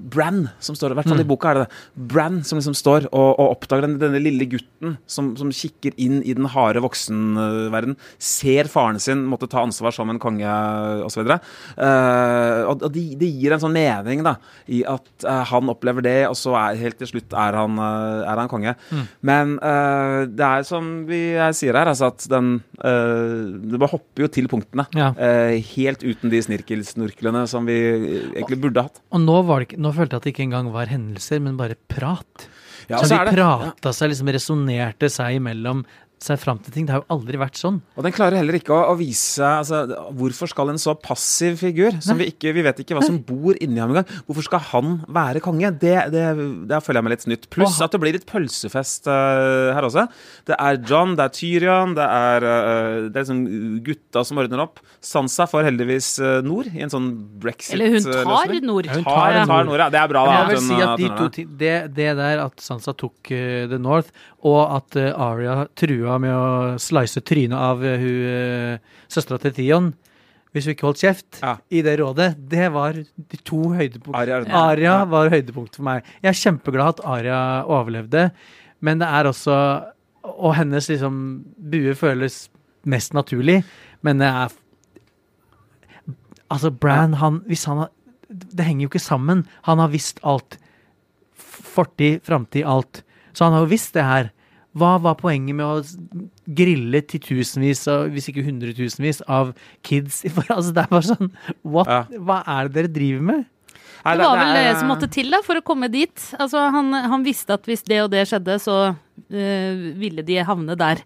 [0.09, 1.29] Brann Bran som står I hvert fall i Mm.
[1.29, 1.75] boka er det det.
[2.09, 6.21] Bran som liksom står og, og oppdager denne, denne lille gutten som, som kikker inn
[6.23, 7.95] i den harde voksenverden.
[8.17, 10.49] Ser faren sin måtte ta ansvar som en konge
[11.05, 11.27] osv.
[11.29, 14.35] Uh, og og det de gir en sånn mening da
[14.67, 18.23] i at uh, han opplever det, og så er, helt til slutt er han, uh,
[18.23, 18.75] er han konge.
[19.25, 24.23] Men uh, det er som vi jeg sier her, altså at den Det bare hopper
[24.23, 24.85] jo til punktene.
[24.95, 25.12] Ja.
[25.75, 27.75] helt uten de snirkelsnorklene som vi
[28.33, 28.88] egentlig burde hatt.
[29.10, 31.58] Og nå, var det ikke, nå følte jeg at det ikke engang var hendelser, men
[31.60, 32.47] bare prat.
[32.89, 33.95] Ja, så så de prata ja.
[33.95, 35.84] seg, liksom resonnerte seg imellom
[36.23, 36.88] seg fram til ting.
[36.88, 37.79] Det har jo aldri vært sånn.
[37.95, 39.84] Og den klarer heller ikke å, å vise altså,
[40.19, 43.58] Hvorfor skal en så passiv figur, som vi ikke Vi vet ikke hva som bor
[43.62, 45.71] inni ham engang, hvorfor skal han være konge?
[45.79, 46.25] Det, det,
[46.69, 47.47] det føler jeg meg litt snytt.
[47.53, 50.05] Pluss at det blir litt pølsefest uh, her også.
[50.49, 53.43] Det er John, det er Tyrion, det er, uh, det er liksom
[53.86, 54.84] gutta som ordner opp.
[55.05, 58.89] Sansa får heldigvis uh, nord i en sånn brexit Eller hun tar nord.
[58.89, 59.84] Ja, hun Tar, tar tar nord.
[59.86, 59.89] ja.
[59.93, 60.36] Det er bra, da.
[60.39, 62.10] Jeg vil at hun, si at de to det.
[62.19, 64.12] der at Sansa tok The North,
[64.47, 69.54] og at uh, Aria trua med å slice trynet av uh, hun uh, søstera til
[69.54, 69.91] Tion
[70.50, 71.58] hvis hun ikke holdt kjeft Ja.
[71.69, 74.17] i det rådet, det var de to høydepunktene.
[74.17, 76.08] Aria, Aria var høydepunkt for meg.
[76.24, 78.32] Jeg er kjempeglad at Aria overlevde,
[78.82, 79.58] men det er også
[80.39, 82.50] Og hennes liksom bue føles
[82.86, 83.63] mest naturlig,
[84.02, 84.50] men det er
[86.50, 87.89] Altså, Bran, han Hvis han har
[88.30, 89.48] Det henger jo ikke sammen.
[89.63, 90.58] Han har visst alt.
[91.36, 93.04] Fortid, framtid, alt.
[93.34, 94.30] Så han har jo visst det her.
[94.77, 96.27] Hva var poenget med å
[96.58, 99.55] grille titusenvis, hvis ikke hundretusenvis, av
[99.86, 100.21] kids?
[100.36, 101.32] For, altså, det er bare sånn
[101.63, 101.89] What?
[101.89, 102.19] Ja.
[102.19, 103.47] Hva er det dere driver med?
[103.99, 106.21] Det var vel det som måtte til da, for å komme dit.
[106.39, 108.77] Altså, han, han visste at hvis det og det skjedde, så
[109.27, 111.01] eh, ville de havne der.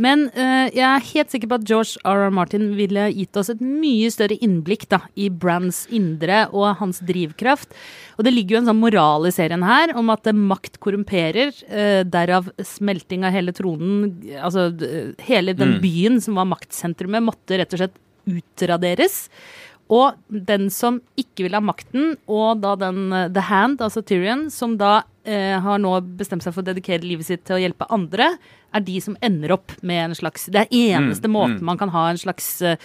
[0.00, 2.30] Men uh, jeg er helt sikker på at George R.R.
[2.34, 7.74] Martin ville gitt oss et mye større innblikk da, i Brands indre og hans drivkraft.
[8.16, 11.52] Og det ligger jo en sånn moral i serien her om at eh, makt korrumperer.
[11.68, 14.14] Uh, derav smelting av hele tronen.
[14.40, 14.70] Altså
[15.28, 15.80] hele den Mm.
[15.80, 19.28] byen som var maktsentrumet, måtte rett og slett utraderes.
[19.92, 24.76] Og den som ikke vil ha makten, og da den The Hand, altså Tyrion, som
[24.80, 28.38] da eh, har nå bestemt seg for å dedikere livet sitt til å hjelpe andre,
[28.74, 31.88] er de som ender opp med en slags Det er eneste Mm, måten man kan
[31.90, 32.76] ha en slags eh,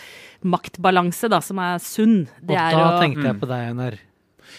[0.43, 2.28] maktbalanse da, som er sunn.
[2.41, 3.97] Det Og er da å tenkte jeg på deg, Einar.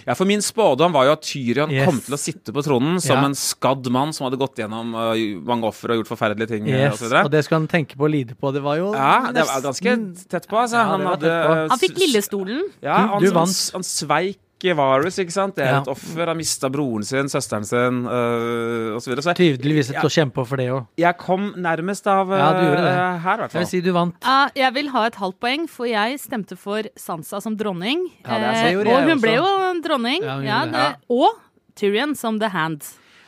[0.07, 1.87] Ja, for min spådom var jo at Tyrion Yes.
[1.89, 3.25] kom til å sitte på tronen som Ja.
[3.25, 5.17] en skadd mann som hadde gått gjennom uh,
[5.49, 6.65] mange ofre og gjort forferdelige ting.
[6.69, 8.53] uh, Yes, og og det skulle han tenke på og lide på.
[8.53, 10.77] Det var jo Ja, det var ganske tett på, altså.
[10.77, 11.69] Ja, han hadde tett på.
[11.73, 12.63] Han fikk lillestolen.
[12.83, 13.71] Ja, han, du du vant.
[13.75, 14.39] han sveik
[14.75, 15.55] Varus, ikke sant.
[15.55, 15.81] Det er Ja.
[15.81, 16.27] et offer.
[16.27, 18.99] Han mista broren sin, søsteren sin, uh.
[18.99, 20.03] Så jeg, Tydeligvis Ja.
[20.03, 20.87] å kjempe for det òg.
[20.99, 23.21] jeg kom nærmest av uh, Ja, du gjorde det.
[23.23, 24.15] her, i hvert Jeg vil si du vant.
[24.25, 28.11] Uh, jeg vil ha et halvt poeng, for jeg stemte for Sansa som dronning.
[28.27, 29.45] Ja, det er Eh, og jeg hun ble også.
[29.47, 30.23] jo en dronning.
[30.23, 31.29] Ja, Ja, det, og
[31.77, 32.83] Tyrion som The Hand.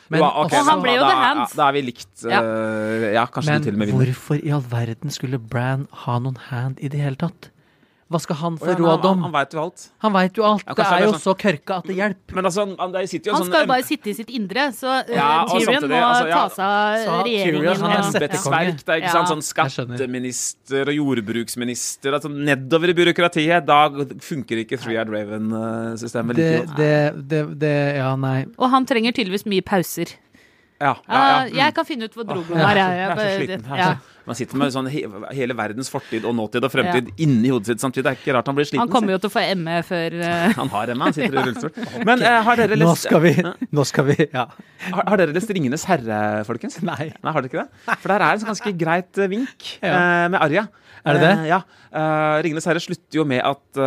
[0.09, 1.39] Men, wow, okay, Og han ble jo da, the hand.
[1.39, 2.25] Da, da er vi likt.
[2.25, 4.05] Uh, ja, kanskje men til og med vinner.
[4.11, 7.47] hvorfor i all verden skulle Bran ha noen hand i det hele tatt?
[8.11, 9.21] Hva skal han få ja, råd om?
[9.23, 9.83] han veit jo alt.
[10.03, 10.65] Han vet jo alt.
[10.67, 12.35] Ja, Det er er jo sånn- så kørka at det hjelper.
[12.35, 14.87] Men altså, han, det jo Han sånn skal jo bare sitte i sitt indre, så
[14.99, 17.61] uh, Ja, Tyrion må altså, ja, ta seg av regjeringen.
[17.61, 19.13] Tyrion, han er embetsverk, da, ikke Ja.
[19.15, 19.31] sant?
[19.31, 23.65] Sånn skatteminister og jordbruksminister altså Nedover i byråkratiet.
[23.65, 23.79] Da
[24.19, 26.77] funker ikke Three-Eyed Raven-systemet Det, like godt.
[26.77, 28.45] det, det, det Ja, nei.
[28.57, 30.15] Og han trenger tydeligvis mye pauser.
[30.81, 31.55] Ja, ja, Ja, Mm.
[31.55, 32.69] jeg kan finne ut hvor drogen Ja.
[32.71, 32.75] er.
[32.75, 33.63] Jeg, Jeg er så jeg, sliten.
[33.69, 35.01] Jeg er så- Man sitter med sånn he
[35.33, 38.03] hele verdens fortid og nåtid og fremtid inni hodet sitt samtidig.
[38.05, 38.83] Det er ikke rart han blir sliten.
[38.83, 40.51] Han kommer jo til å få ME før uh...
[40.61, 42.05] Han har ME, han sitter i rullestol.
[42.07, 43.33] Men eh, har dere Nå lest skal vi
[43.79, 44.45] Nå skal vi Ja.
[44.91, 46.77] har, har dere lest 'Ringenes herre', folkens?
[46.85, 47.09] Nei.
[47.17, 47.97] Nei, har dere ikke det?
[48.03, 49.95] For der er det en ganske greit eh, vink Ja.
[49.95, 50.67] eh, med Arja.
[51.01, 51.47] Er det det?
[51.49, 51.61] Ja.
[51.89, 53.81] Eh, 'Ringenes herre' slutter jo med at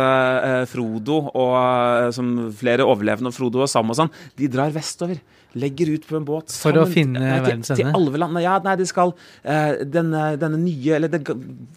[0.67, 5.21] Frodo og som flere overlevende, Frodo og Sam og sånn, de drar vestover.
[5.55, 7.93] Legger ut på en båt For å finne nei, til, verdens til ende?
[7.95, 8.35] Alveland.
[8.35, 9.13] Nei, Ja, nei, de skal
[9.47, 9.85] eh,
[10.25, 11.23] denne, denne nye Eller den,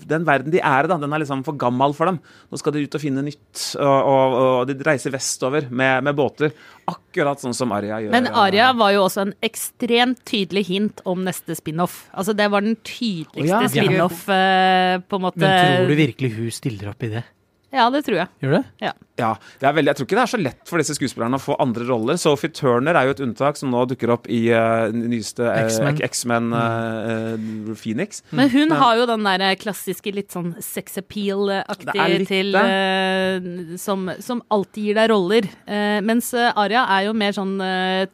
[0.09, 2.19] den verden de er i, den er liksom for gammel for dem.
[2.49, 6.19] Nå skal de ut og finne nytt, og, og, og de reiser vestover med, med
[6.19, 6.55] båter.
[6.89, 8.15] Akkurat sånn som Aria gjør.
[8.15, 12.07] Men Aria var jo også en ekstremt tydelig hint om neste spin-off.
[12.17, 13.73] Altså Det var den tydeligste ja.
[13.73, 15.43] spin-off, eh, på en måte.
[15.45, 17.27] Men tror du virkelig hun stiller opp i det?
[17.75, 18.29] Ja, det tror jeg.
[18.41, 18.93] Gjør det?
[19.19, 21.43] Ja, det er veldig, Jeg tror ikke det er så lett for disse skuespillerne å
[21.43, 22.17] få andre roller.
[22.17, 26.49] Sophie Turner er jo et unntak som nå dukker opp i uh, nyeste uh, X-Men.
[26.55, 28.23] uh, uh, Phoenix.
[28.31, 33.79] Men hun Men- har jo den der klassiske litt sånn sex appeal-aktig Det til det.
[33.81, 35.49] som, som alltid gir deg roller.
[35.67, 37.57] Eh, mens Aria er jo mer sånn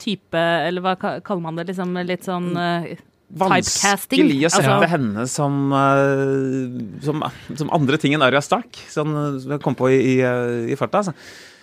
[0.00, 1.68] type Eller hva kaller man det?
[1.70, 3.10] Liksom litt sånn Typecasting.
[3.38, 7.24] Vanskelig å sette Altså- henne som, eh, som
[7.56, 10.76] som andre ting enn Aria Stark, sånn, som jeg kom på i, i, eh, i
[10.76, 11.02] farta.
[11.02, 11.14] Altså.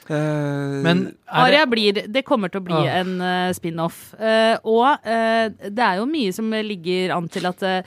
[0.10, 2.99] Eh, Men er Aria blir Det kommer til å bli Ah.
[2.99, 4.13] en spin-off.
[4.19, 7.86] Eh, og eh, det er jo mye som ligger an til at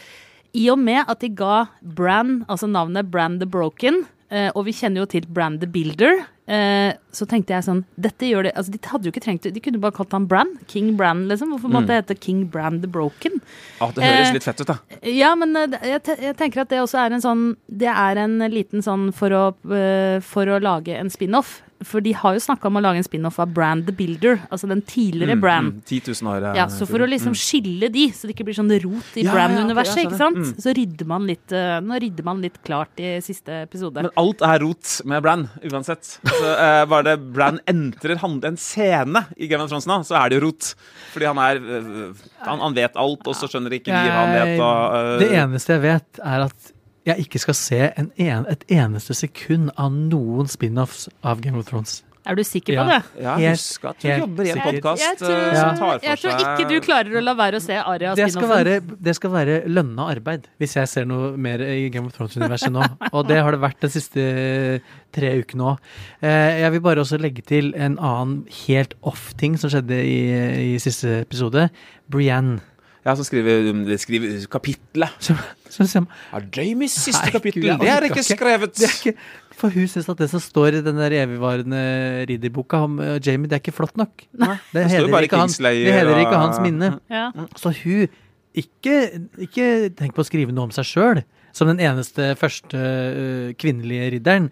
[0.55, 4.73] i og med at de ga Bran, altså navnet Bran the Broken, eh, og vi
[4.73, 8.75] kjenner jo til Bran the Builder, eh, så tenkte jeg sånn Dette gjør det Altså,
[8.75, 9.55] de hadde jo ikke trengt det.
[9.57, 10.51] De kunne bare kalt han Bran.
[10.71, 11.55] King Bran, liksom.
[11.55, 13.41] Hvorfor måtte det hete King Bran the Broken?
[13.81, 14.79] ah, det høres eh, litt fett ut, da.
[15.09, 18.21] Ja, men eh, jeg, te jeg tenker at det også er en sånn Det er
[18.25, 21.61] en liten sånn for å, eh, for å lage en spin-off.
[21.85, 24.69] For de har jo snakka om å lage en spin-off av Brand the Builder, altså
[24.71, 25.65] den tidligere Mm, Bran.
[25.67, 26.47] mm, 10 000 år.
[26.57, 29.35] Ja, så for å liksom skille de, så det ikke blir sånn rot i Ja,
[29.35, 30.39] Bran-universet, ja, ikke sant?
[30.39, 30.55] Mm.
[30.65, 34.01] Så rydder man litt eh, Nå rydder man litt klart i siste episode.
[34.07, 36.15] Men alt er rot med Bran, uansett.
[36.25, 40.31] Så eh, Bare det Bran entrer en scene i Game of Thrones nå, så er
[40.31, 40.71] det jo rot.
[41.13, 44.35] Fordi han er eh, Han, han vet alt, og så skjønner ikke vi hva han
[44.35, 44.55] vet.
[44.61, 45.19] Og, uh...
[45.23, 46.73] det eneste jeg vet, er at
[47.05, 51.69] jeg ikke skal se en en, et eneste sekund av noen spin-offs av Game of
[51.69, 52.04] Thrones.
[52.27, 52.85] Er du sikker Ja.
[52.85, 53.23] på det?
[53.23, 55.99] Ja, Helt- husk at du helt jobber i en podkast Jeg tror, som tar for
[55.99, 58.81] seg jeg tror ikke du klarer å la være å se Aria Det skal være,
[59.09, 62.85] det skal være lønna arbeid, hvis jeg ser noe mer i Game of Thrones-universet nå.
[63.13, 64.81] Og det har det vært de siste
[65.15, 65.79] tre ukene òg.
[66.23, 71.21] Jeg vil bare også legge til en annen helt off-ting som skjedde i, i siste
[71.23, 71.69] episode.
[72.11, 72.61] Brienne.
[73.05, 75.17] Ja, så skriver, skriver kapitlet.
[75.21, 77.67] Som, som, som, Ja, Jamies siste kapittel.
[77.81, 78.73] Det er ikke skrevet.
[78.79, 79.15] det er ikke,
[79.55, 81.83] for hun syns at det som står i den der evigvarende
[82.31, 84.25] ridderboka om eh, Jamie, det er ikke flott nok.
[84.41, 84.57] Nei.
[84.73, 85.85] Det bare ikke, hans, det
[86.25, 86.95] ikke hans minne.
[87.13, 87.29] Ja.
[87.61, 88.09] Så hun
[88.55, 88.99] ikke,
[89.43, 94.11] ikke tenk på å skrive noe om seg sjøl som den eneste første øh, kvinnelige
[94.17, 94.49] ridderen,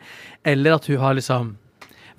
[0.46, 1.56] eller at hun har liksom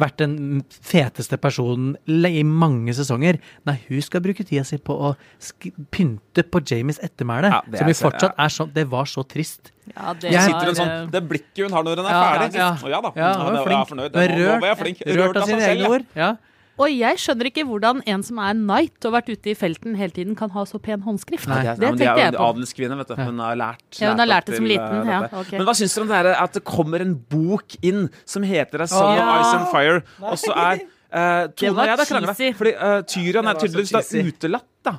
[0.01, 3.39] vært den feteste personen i mange sesonger.
[3.67, 7.51] Nei, hun skal bruke tida si på å sk pynte på Jamies ettermæle.
[7.53, 9.71] Ja, som jo vi fortsatt er sånn Det var så trist.
[9.93, 12.23] Ja, det Jeg sitter hun var, sånn Det blikket hun har når hun er Ja,
[12.23, 12.55] ferdig.
[12.55, 12.71] ja.
[12.75, 13.11] Å ja da.
[13.15, 13.87] Ja, hun det- var er flink.
[13.89, 14.11] fornøyd.
[14.13, 14.97] Nå, nå rørt, var jeg flink.
[15.17, 15.89] rørt av sine egne ja.
[15.89, 16.05] ord.
[16.15, 16.35] Ja.
[16.81, 20.15] Og jeg skjønner ikke hvordan en som er knight og vært ute i felten hele
[20.15, 21.45] tiden, kan ha så pen håndskrift.
[21.51, 21.59] Nei.
[21.61, 22.47] Det, det ja, men de tenkte er jeg jo på.
[22.49, 23.15] adelskvinne, vet du.
[23.21, 25.59] Hun har lært, Ja, hun har lært det som liten, eh, ja, okay.
[25.59, 28.81] Men hva syns dere om det her at det kommer en bok inn som heter
[28.81, 29.27] A Song Ja.
[29.27, 32.71] of Ice and Fire, og så er Uh, Det var ja, det kan det Fordi
[32.73, 34.93] uh, Tyrion er tydeligvis da utelatt, da.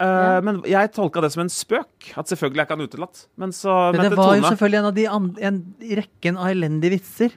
[0.00, 0.40] Uh, Ja.
[0.40, 2.14] Men jeg tolka det som en spøk.
[2.16, 3.26] At selvfølgelig er ikke han utelatt.
[3.36, 5.58] Men så Men det var jo selvfølgelig en av de an en
[6.00, 7.36] rekken av elendige vitser.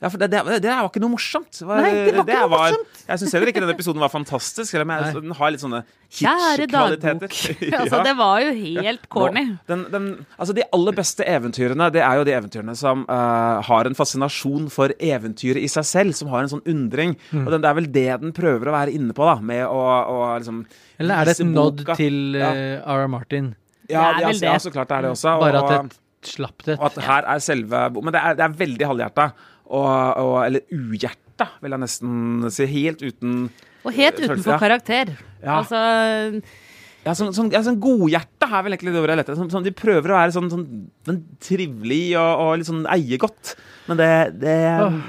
[0.00, 1.50] Ja, for det, det, det var ikke noe morsomt.
[1.52, 3.00] Det var, Nei, det var ikke noe morsomt.
[3.04, 4.72] Jeg syns heller ikke den episoden var fantastisk.
[4.72, 5.80] Eller, men jeg, den har litt sånne
[6.16, 7.34] Kjære dagbok.
[7.36, 7.76] kitsch-kvaliteter.
[7.82, 9.44] altså, det var jo helt corny.
[9.68, 10.08] Den, den,
[10.40, 14.72] altså De aller beste eventyrene Det er jo de eventyrene som uh, har en fascinasjon
[14.72, 16.16] for eventyret i seg selv.
[16.16, 17.18] Som har en sånn undring.
[17.28, 17.44] Mm.
[17.44, 19.80] Og den, Det er vel det den prøver å være inne på, da med å,
[19.84, 20.64] å liksom
[20.96, 22.00] Eller er det et nod boka.
[22.00, 23.08] til uh, R.R.
[23.12, 23.52] Martin?
[23.84, 24.64] Ja, Det er ja, vel ja, det.
[24.64, 25.36] så klart er det også.
[25.44, 26.76] Bare og, at det slapp det.
[26.78, 29.30] og at her er selve Men det er, det er veldig halvhjerta.
[29.70, 29.86] Og,
[30.18, 32.66] og, eller uhjerta, vil jeg nesten si.
[32.72, 33.36] Helt uten
[33.86, 35.14] Og helt Følelse, utenfor karakter.
[35.40, 35.60] Ja.
[35.60, 35.78] Altså
[37.00, 39.52] Ja, sånn, sånn, ja, sånn godhjerta er vel egentlig det ordet jeg leter etter.
[39.54, 40.66] Sånn, de prøver å være sånn, sånn,
[41.08, 43.54] sånn trivelig og, og litt sånn eie godt.
[43.88, 45.00] Men det, det oh.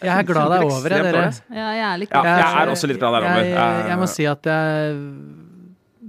[0.00, 1.22] Jeg er glad det er over, jeg, dere.
[1.52, 3.44] Ja, jeg er litt Ja, jeg er også litt glad det er over.
[3.44, 5.00] Jeg, jeg, jeg må si at jeg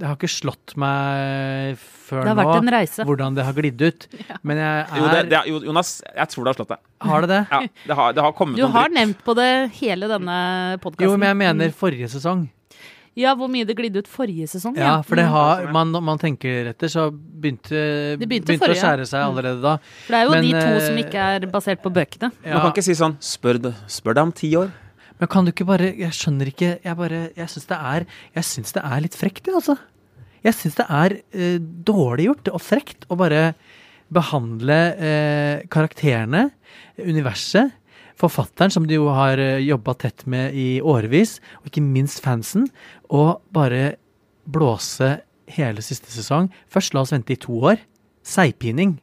[0.01, 3.03] Det har ikke slått meg før Det har vært en nå reise.
[3.05, 4.07] hvordan det har glidd ut.
[4.49, 6.81] Men jeg Jo, det, er det, Jonas, jeg tror det har slått deg.
[7.05, 7.41] Har det det?
[7.51, 7.59] Ja,
[7.91, 8.97] det har, det har kommet Du noen har drypp.
[8.97, 10.39] nevnt på det hele denne
[10.81, 11.05] podkasten.
[11.05, 12.47] Jo, men jeg mener forrige sesong.
[13.19, 14.77] Ja, hvor mye det glidde ut forrige sesong.
[14.79, 15.31] Ja, for det Mm.
[15.35, 18.71] har man, Når man tenker etter, så begynte Det begynte å.
[18.71, 18.77] Mm.
[18.81, 19.77] skjære seg allerede da.
[20.07, 22.31] For det er jo Men, de to eh, som ikke er basert på bøkene.
[22.45, 22.53] Ja.
[22.57, 24.71] Man kan ikke si sånn Spør, spør deg om ti år.
[25.21, 28.81] Men kan du ikke bare Jeg skjønner ikke Jeg bare Jeg syns det er det
[28.81, 29.77] er litt frekt, det, altså.
[30.41, 33.51] Jeg syns det er eh, dårlig gjort og frekt å bare
[34.11, 36.47] behandle eh, karakterene,
[36.97, 37.71] universet,
[38.19, 42.67] forfatteren, som de jo har uh, jobba tett med i årevis, og ikke minst fansen,
[43.09, 43.95] og bare
[44.49, 45.13] blåse
[45.55, 46.49] hele siste sesong.
[46.71, 47.81] Først la oss vente i to år.
[48.25, 48.97] Seigpining.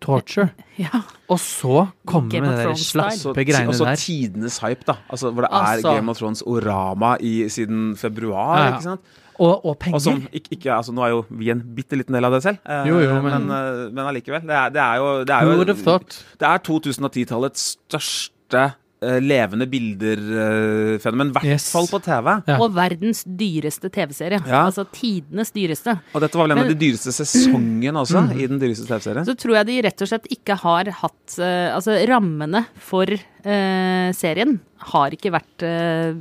[0.00, 0.48] Torture.
[0.78, 1.00] Ja.
[1.28, 2.74] Og så komme Game med de der.
[2.74, 4.94] Slappe greiene og så tidenes hype, da.
[5.10, 5.88] Altså, hvor det Altså.
[5.88, 8.58] er Game of Thrones orama i, siden februar.
[8.58, 8.70] Ja, ja.
[8.76, 9.00] ikke sant?
[9.38, 9.94] Og, og penger.
[9.94, 12.42] Og som ikke, ikke altså, Nå er jo vi en bitte liten del av det
[12.42, 14.40] selv, eh, Jo, jo, men- men, eh, men allikevel.
[14.42, 16.24] Det er, det er jo, det er Who jo would have thought?
[16.40, 21.30] Det er 2010-tallets største eh, levende bilder-fenomen.
[21.30, 21.66] I hvert Yes.
[21.72, 22.42] fall på TV.
[22.48, 22.56] Ja.
[22.60, 24.40] Og verdens dyreste TV-serie.
[24.46, 24.64] Ja.
[24.66, 25.98] Altså tidenes dyreste.
[26.14, 28.32] Og dette var vel en av de dyreste sesongene også, Mm.
[28.40, 29.24] i den dyreste TV-serien.
[29.28, 34.08] Så tror jeg de rett og slett ikke har hatt uh, Altså rammene for eh,
[34.16, 34.58] serien
[34.90, 36.12] har ikke vært eh,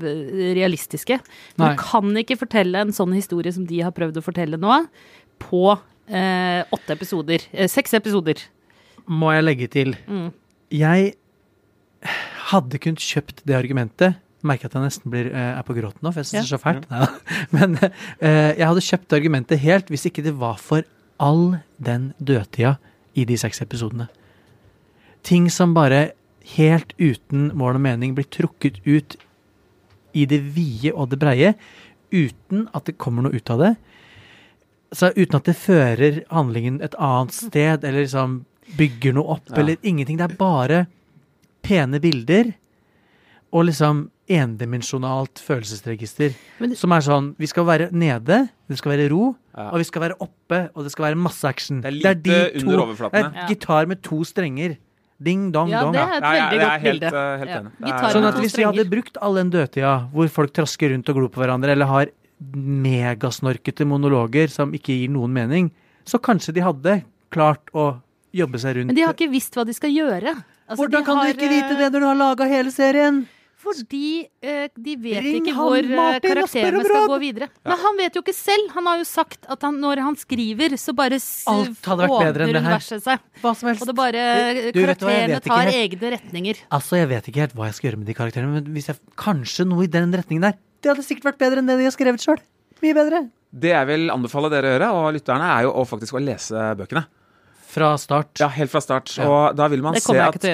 [0.58, 1.20] realistiske.
[1.58, 1.72] Nei.
[1.76, 4.80] Du kan ikke fortelle en sånn historie som de har prøvd å fortelle nå,
[5.42, 5.64] på
[6.10, 7.44] eh, åtte episoder.
[7.54, 8.42] Eh, seks episoder.
[9.08, 9.94] må jeg legge til.
[10.10, 10.32] Mm.
[10.70, 11.14] Jeg
[12.52, 14.18] hadde kunnet kjøpt det argumentet.
[14.48, 16.52] Merker at jeg nesten blir, eh, er på gråten nå, for jeg syns det er
[16.54, 16.86] så fælt.
[16.92, 17.08] Ja.
[17.56, 20.86] Men uh, jeg hadde kjøpt argumentet helt hvis ikke det var for
[21.20, 22.76] all den dødtida
[23.18, 24.08] i de seks episodene.
[25.26, 26.12] Ting som bare
[26.56, 29.18] helt uten mål og mening blir trukket ut
[30.16, 31.54] i det vide og det breie,
[32.14, 33.74] uten at det kommer noe ut av det.
[34.96, 38.46] Så uten at det fører handlingen et annet sted, eller liksom
[38.78, 39.60] bygger noe opp, Ja.
[39.60, 40.18] eller ingenting.
[40.18, 40.88] Det er bare
[41.68, 42.54] pene bilder
[43.56, 46.34] og liksom endimensjonalt følelsesregister.
[46.60, 49.70] Men- som er sånn Vi skal være nede, det skal være ro, Ja.
[49.72, 51.82] og vi skal være oppe, og det skal være masse action.
[51.82, 52.94] Det er lite under.
[52.96, 53.48] Det er Ja.
[53.48, 54.78] gitar med to strenger.
[55.20, 55.94] Ding, dong, Ja, dong.
[55.94, 57.08] det er et Ja, ja, veldig jeg er godt helt, bilde.
[57.08, 57.60] eh, helt Ja.
[57.60, 57.72] enig.
[57.80, 61.10] Det er- Sånn at hvis vi hadde brukt all den dødtida hvor folk trasker rundt
[61.10, 62.06] og glor på hverandre, eller har
[62.78, 65.72] megasnorkete monologer som ikke gir noen mening,
[66.06, 68.00] så kanskje de hadde klart å
[68.34, 70.36] jobbe seg rundt Men de har ikke visst hva de skal gjøre.
[70.68, 73.26] Altså, Hvordan kan har, du ikke vite eh, det når du har laga hele serien?
[73.68, 77.48] Fordi eh, de vet Ring ikke hvor eh, Martin karakterene skal gå videre.
[77.68, 78.70] Men han vet jo ikke selv.
[78.76, 82.14] Han har jo sagt at han, når han skriver, så bare s- Alt hadde vært
[82.30, 82.78] bedre enn åpner det her.
[82.78, 83.24] universet seg.
[83.42, 83.82] Hva som helst.
[83.84, 84.24] Og det bare
[84.72, 86.62] Du, Karakterene tar egne retninger.
[86.72, 89.02] Altså, jeg vet ikke helt hva jeg skal gjøre med de karakterene, men hvis jeg,
[89.20, 91.96] kanskje noe i den retningen der Det hadde sikkert vært bedre enn det de har
[91.98, 92.40] skrevet sjøl.
[92.86, 93.26] Mye bedre.
[93.52, 96.70] Det jeg vil anbefale dere å gjøre, og lytterne, er jo å faktisk å lese
[96.78, 97.08] bøkene.
[97.78, 98.32] Fra start.
[98.42, 99.12] Ja, helt fra start.
[99.20, 99.28] Ja.
[99.30, 100.48] Og da vil man se at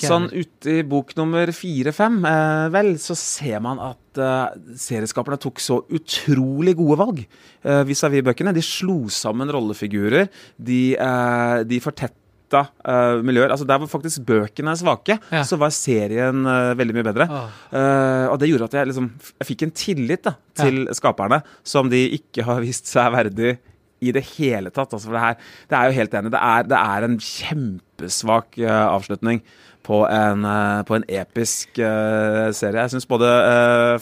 [0.00, 5.82] Sånn uti bok nummer fire-fem, eh, vel, så ser man at eh, serieskaperne tok så
[5.92, 8.54] utrolig gode valg eh, vis-à-vis bøkene.
[8.56, 10.30] De slo sammen rollefigurer.
[10.56, 13.52] De, eh, de fortetta eh, miljøer.
[13.52, 15.44] Altså Der hvor faktisk bøkene er svake, Ja.
[15.44, 17.28] så var serien uh, veldig mye bedre.
[17.28, 17.56] Oh.
[17.74, 21.92] Uh, og det gjorde at jeg liksom Jeg fikk en tillit da til skaperne som
[21.92, 23.58] de ikke har vist seg verdig
[24.00, 24.92] i det hele tatt.
[24.92, 25.34] Altså, for det, her,
[25.70, 26.32] det er jo helt enig.
[26.34, 29.42] Det er, det er en kjempesvak uh, avslutning
[29.86, 32.82] på en, eh, på en episk uh, serie.
[32.84, 33.30] Jeg syns både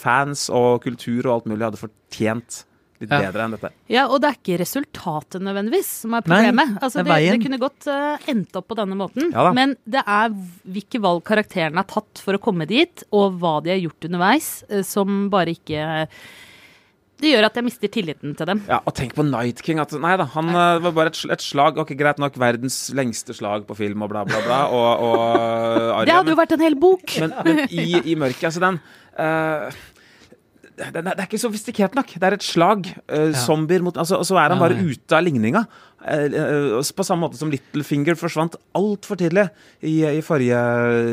[0.02, 2.64] fans og kultur og alt mulig hadde fortjent
[2.98, 3.20] litt Ja.
[3.28, 3.70] bedre enn dette.
[3.94, 6.72] Ja, og det er ikke resultatet nødvendigvis som er Nei, problemet.
[6.82, 9.52] altså, det er det, det kunne godt uh, endt opp på denne måten, Ja da.
[9.54, 10.34] men det er
[10.66, 14.50] hvilke valg karakterene har tatt for å komme dit, og hva de har gjort underveis,
[14.72, 16.08] uh, som bare ikke
[17.18, 18.62] Det gjør at jeg mister tilliten til dem.
[18.70, 19.80] Ja, Og tenk på Night King.
[19.82, 20.66] At, nei da, han nei.
[20.84, 21.80] var bare et, et slag.
[21.82, 24.60] Ok, Greit nok, verdens lengste slag på film og bla, bla, bla.
[24.70, 27.18] Og, og Arjen, Det hadde jo vært en hel bok!
[27.24, 28.82] Men, men i, i mørket, altså den
[29.18, 29.86] uh,
[30.78, 32.12] det er ikke sofistikert nok.
[32.14, 32.86] Det er et slag.
[33.10, 35.64] Uh, Zombier mot altså, Og så er han bare ute av ligninga.
[35.98, 39.48] Uh, uh, på samme måte som Littlefinger forsvant altfor tidlig
[39.82, 40.58] i, i forrige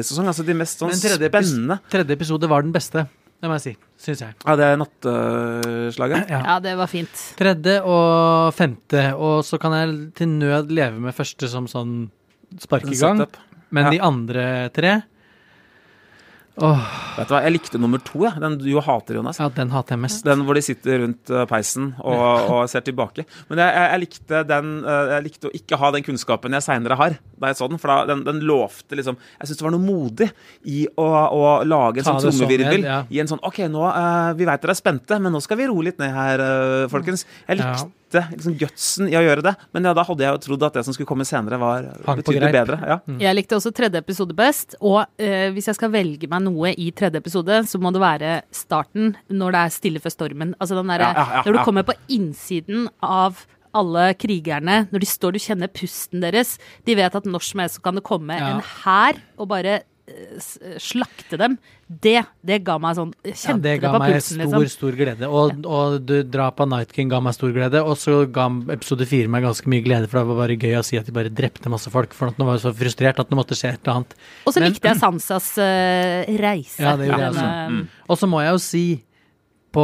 [0.05, 0.29] sesong.
[0.29, 3.07] Altså de mest sånn Men tredje, spennende tredje episode var den beste,
[3.41, 3.73] det må jeg si.
[4.05, 4.33] Syns jeg.
[4.45, 6.27] Ja, det er natteslaget?
[6.33, 6.39] Ja.
[6.45, 7.15] Ja, det var fint.
[7.39, 11.95] Tredje og femte, og så kan jeg til nød leve med første som sånn
[12.61, 13.25] spark i gang.
[13.75, 13.91] Men Ja.
[13.95, 14.45] de andre
[14.75, 14.95] tre
[16.57, 16.83] Åh,
[17.17, 18.31] Vet du hva, Jeg likte nummer to, ja.
[18.39, 19.39] Den du jo hater, Jonas.
[19.39, 20.23] ja, den hater jeg mest.
[20.27, 23.25] Den hvor de sitter rundt eh, peisen og, og ser tilbake.
[23.49, 26.63] Men jeg, jeg, jeg, likte den, eh, jeg likte å ikke ha den kunnskapen jeg
[26.67, 27.17] seinere har.
[27.39, 29.83] Da jeg så den, For da, den, den lovte liksom Jeg syns det var noe
[29.83, 30.29] modig
[30.71, 32.87] i å, å lage en Ta sånn sånn trommevirvel.
[32.87, 33.01] ja.
[33.11, 35.67] I en sånn OK, nå, eh, vi veit dere er spente, men nå skal vi
[35.71, 36.45] roe litt ned her,
[36.91, 37.27] folkens.
[37.49, 37.75] Jeg Ja.
[38.17, 39.53] Likte liksom gutsen i å gjøre det.
[39.75, 41.87] Men ja, da hadde jeg jo trodd at det som skulle komme senere, var
[42.19, 42.79] betydelig bedre.
[42.87, 42.97] Ja.
[43.27, 46.89] Jeg likte også tredje episode best, og eh, hvis jeg skal velge meg noe i
[46.95, 50.55] tredje episode, så må det være starten, når det er stille før stormen.
[50.59, 51.65] Altså den derre Ja, ja, ja, Når du ja.
[51.67, 56.53] kommer på innsiden av alle krigerne, når de står, du kjenner pusten deres.
[56.87, 58.53] De vet at når som helst kan det komme Ja.
[58.55, 59.81] en hær og bare
[60.81, 61.55] slakte dem.
[61.87, 64.73] Det, det ga meg sånn Kjente Ja, det det, ga på meg pulsen, stor, liksom.
[64.73, 65.29] stor glede.
[65.29, 67.81] Og, og drapet av Night King ga meg stor glede.
[67.85, 70.83] Og så ga episode fire meg ganske mye glede, for det var bare gøy å
[70.85, 72.13] si at de bare drepte masse folk.
[72.17, 74.15] For at nå var jeg så frustrert at det måtte skje et eller annet.
[74.45, 76.81] Og så likte jeg Sansas uh, reise.
[76.85, 77.49] Ja, det gjorde jeg også.
[77.49, 77.83] eh, Mm.
[78.09, 78.83] Og så må jeg jo si,
[79.75, 79.83] på,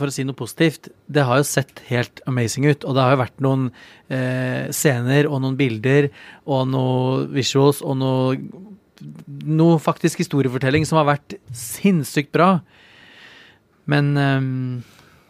[0.00, 2.82] for å si noe positivt, det har jo sett helt amazing ut.
[2.88, 3.66] Og det har jo vært noen
[4.10, 6.08] eh, scener og noen bilder
[6.48, 8.38] og noe visuals og noe,
[9.46, 12.58] noe faktisk historiefortelling som har vært sinnssykt bra.
[13.88, 14.52] Men um,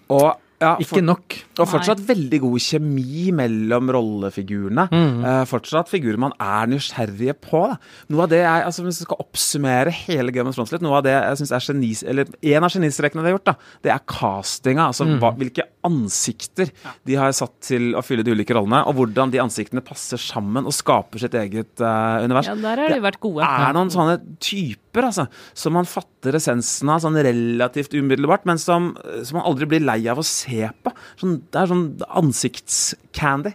[0.09, 1.37] Og, ja, for- ikke nok.
[1.59, 4.88] Og fortsatt veldig god kjemi mellom rollefigurene.
[4.90, 5.25] Mm.
[5.25, 7.61] Uh, fortsatt figurer man er nysgjerrige på.
[7.73, 7.77] Da.
[8.11, 10.99] Noe av det jeg, altså Hvis jeg skal oppsummere hele Game of Thrones litt, noe
[10.99, 13.92] av det jeg synes er genis, eller En av genistrekene de har gjort, da, det
[13.94, 14.88] er castinga.
[14.90, 15.18] Altså Mm.
[15.23, 16.71] hva, hvilke ansikter
[17.07, 20.66] de har satt til å fylle de ulike rollene, og hvordan de ansiktene passer sammen
[20.66, 22.47] og skaper sitt eget uh, univers.
[22.51, 23.40] ja, der har de vært gode.
[23.47, 28.59] Det er noen sånne typer altså, som man fatter essensen av sånn relativt umiddelbart, men
[28.59, 30.93] som, som man aldri blir lei av å se på.
[31.21, 33.55] Sånn, det er sånn ansiktscandy.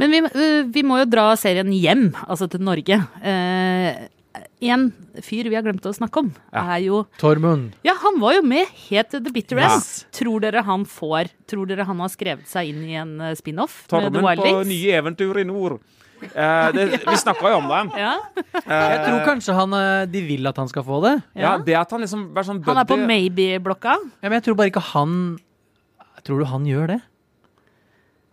[0.00, 0.20] Men vi,
[0.72, 2.96] vi må jo dra serien hjem, altså til Norge.
[3.20, 4.06] Eh,
[4.70, 4.86] en
[5.24, 6.62] fyr vi har glemt å snakke om, Ja.
[6.76, 7.72] er jo Tormund.
[7.84, 9.74] Ja, han var jo med helt til The Bitter Ja.
[9.74, 10.04] End.
[10.12, 13.86] Tror dere han får Tror dere han har skrevet seg inn i en eh, spin-off
[13.90, 15.80] med The Tormund på nye eventyr i nord.
[16.28, 17.82] Eh, det, vi snakka jo om det.
[18.00, 18.14] Ja,
[18.60, 21.14] Jeg tror kanskje han, eh, de vil at han skal få det.
[21.34, 21.52] Ja, ja.
[21.64, 23.96] Det at han liksom er sånn Han er på maybe-blokka.
[24.20, 25.14] Ja, men jeg tror bare ikke han
[26.20, 26.98] Tror du han gjør det?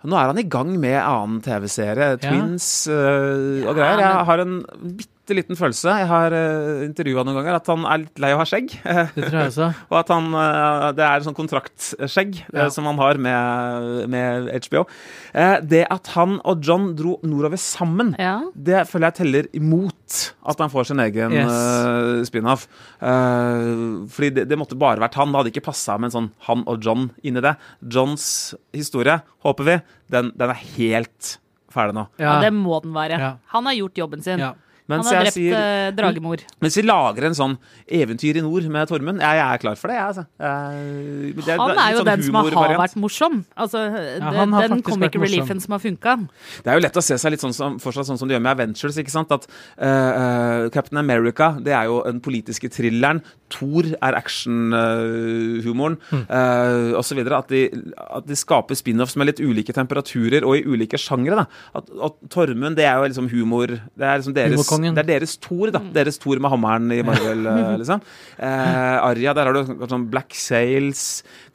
[0.08, 2.10] Nå er han i gang med annen TV-serie.
[2.15, 2.17] Ja.
[2.19, 4.02] Twins eh, og greier.
[4.04, 4.58] Jeg har en
[5.00, 5.92] bitte liten følelse.
[6.00, 8.72] Jeg har uh, intervjua noen ganger at han er litt lei av å ha skjegg.
[9.18, 9.68] Det tror jeg også.
[9.92, 12.68] Og at han eh, Det er sånn kontraktskjegg eh, Ja.
[12.74, 14.86] som han har med, med HBO.
[15.34, 18.38] Eh, det at han og John dro nordover sammen, Ja.
[18.56, 21.52] det føler jeg teller imot at han får sin egen Yes.
[21.52, 22.68] eh, spin-off.
[23.02, 25.32] Eh, fordi det, det måtte bare vært han.
[25.34, 27.56] Det hadde ikke passa med en sånn han og John inni det.
[27.84, 29.76] Johns historie, håper vi,
[30.13, 31.38] den, den er helt
[31.74, 32.06] ferdig nå.
[32.22, 33.18] ja, det må den være.
[33.22, 33.32] Ja.
[33.54, 34.40] Han har gjort jobben sin.
[34.42, 34.54] Ja.
[34.88, 36.43] Mens han har jeg drept sier eh, dragemor.
[36.63, 37.56] Mens vi lager en sånn
[37.91, 40.23] eventyr i nord med Tormund, jeg, jeg er klar for det, jeg, altså.
[40.39, 42.82] Jeg, det Han er jo sånn den som har variant.
[42.84, 43.36] vært morsom.
[43.58, 46.15] Altså, ja, har den comic reliefen som har funka.
[46.63, 48.43] Det er jo lett å se seg litt sånn som, fortsatt sånn som de gjør
[48.47, 48.97] med Avengers.
[49.04, 49.32] ikke sant?
[49.36, 49.47] At
[49.78, 53.19] eh, eh, Captain America det er jo den politiske thrilleren.
[53.52, 56.23] Thor er actionhumoren, Mm.
[56.30, 57.19] uh, osv.
[57.32, 61.36] At, de- at de skaper spin-offs med litt ulike temperaturer og i ulike sjangre.
[61.36, 61.45] da.
[61.76, 64.56] At, at Tormund det er jo liksom humor Det er liksom deres.
[64.86, 65.82] Det er deres Thor, da.
[65.96, 68.04] Deres Thor med hammeren i Marvel, eh, liksom.
[68.38, 71.04] Eh, Arja, der har du sånn Black Sails.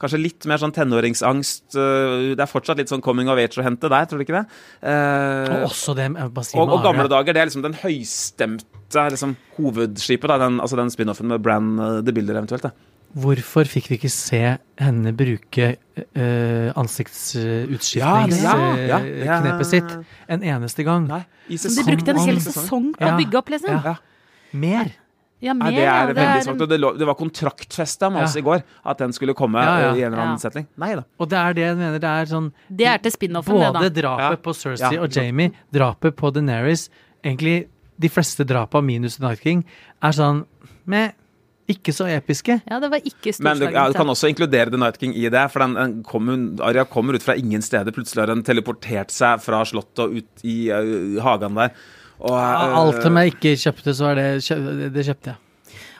[0.01, 1.77] Kanskje litt mer sånn tenåringsangst.
[1.77, 4.39] eh, det er fortsatt litt sånn coming of age å hente der, tror du ikke
[4.41, 4.45] det?
[4.81, 6.09] Eh, Og også det
[6.47, 10.29] si og, og gamle dager, det er liksom den høystemte liksom, hovedskipet.
[10.29, 12.67] Da, den, altså den spin-offen med Brann uh, The Builder eventuelt.
[12.67, 12.92] Da.
[13.13, 14.39] Hvorfor fikk vi ikke se
[14.81, 15.67] henne bruke
[16.17, 19.91] uh, ansiktsutskytningsknepet sitt
[20.33, 21.05] en eneste gang?
[21.11, 21.19] Nei,
[21.53, 23.75] i De brukte en hel sesong på å bygge opp, liksom.
[23.85, 23.95] Ja.
[24.53, 24.87] Mer.
[25.43, 26.61] Ja, Nei, mer, det ja, er det veldig er- svakt.
[26.63, 28.39] Og det, det var kontraktfesta med oss Ja.
[28.39, 29.89] i går at den skulle komme Ja, ja.
[29.91, 30.49] eh, i en eller annen Ja.
[30.49, 30.67] setting.
[30.77, 31.03] Nei da.
[31.19, 31.99] Og det er det jeg mener.
[31.99, 34.35] Det er sånn Det er til spin-offen, det, Både drapet Ja.
[34.37, 35.01] på Cersei Ja.
[35.03, 36.89] og Jamie, drapet på Daenerys
[37.23, 37.67] Egentlig
[37.99, 39.65] de fleste drapa minus The Night King
[40.01, 40.45] er sånn
[40.85, 41.11] med
[41.71, 42.57] ikke så episke.
[42.67, 45.27] Ja, det var ikke Men du, ja, du kan også inkludere The Night King i
[45.31, 45.43] det.
[45.53, 46.31] For den, den kom,
[46.63, 47.95] Arya kommer ut fra ingen steder.
[47.95, 51.75] Plutselig har den teleportert seg fra slottet og ut i uh, hagen der.
[52.23, 55.42] Og, uh, Alt som jeg ikke kjøpte, så er det Det kjøpte jeg.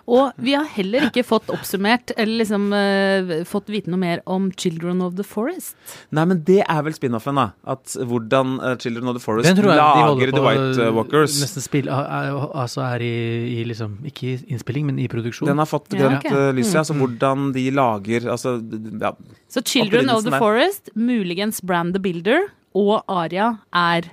[0.03, 4.49] Og vi har heller ikke fått oppsummert, eller liksom uh, fått vite noe mer om
[4.59, 5.77] Children of the Forest.
[6.11, 7.45] Nei, men det er vel spin-offen, da.
[7.63, 11.37] At hvordan uh, Children of the Forest jeg de lager The White uh, Walkers.
[11.39, 13.13] Nesten spill, altså er i,
[13.53, 15.47] i liksom Ikke i innspilling, men i produksjon.
[15.47, 16.51] Den har fått grønt ja, okay.
[16.57, 16.83] lys, ja.
[16.83, 18.57] Så hvordan de lager Altså,
[18.99, 19.13] ja.
[19.47, 20.41] Så Children of the der.
[20.41, 24.11] Forest, muligens Brand the Builder, og Aria er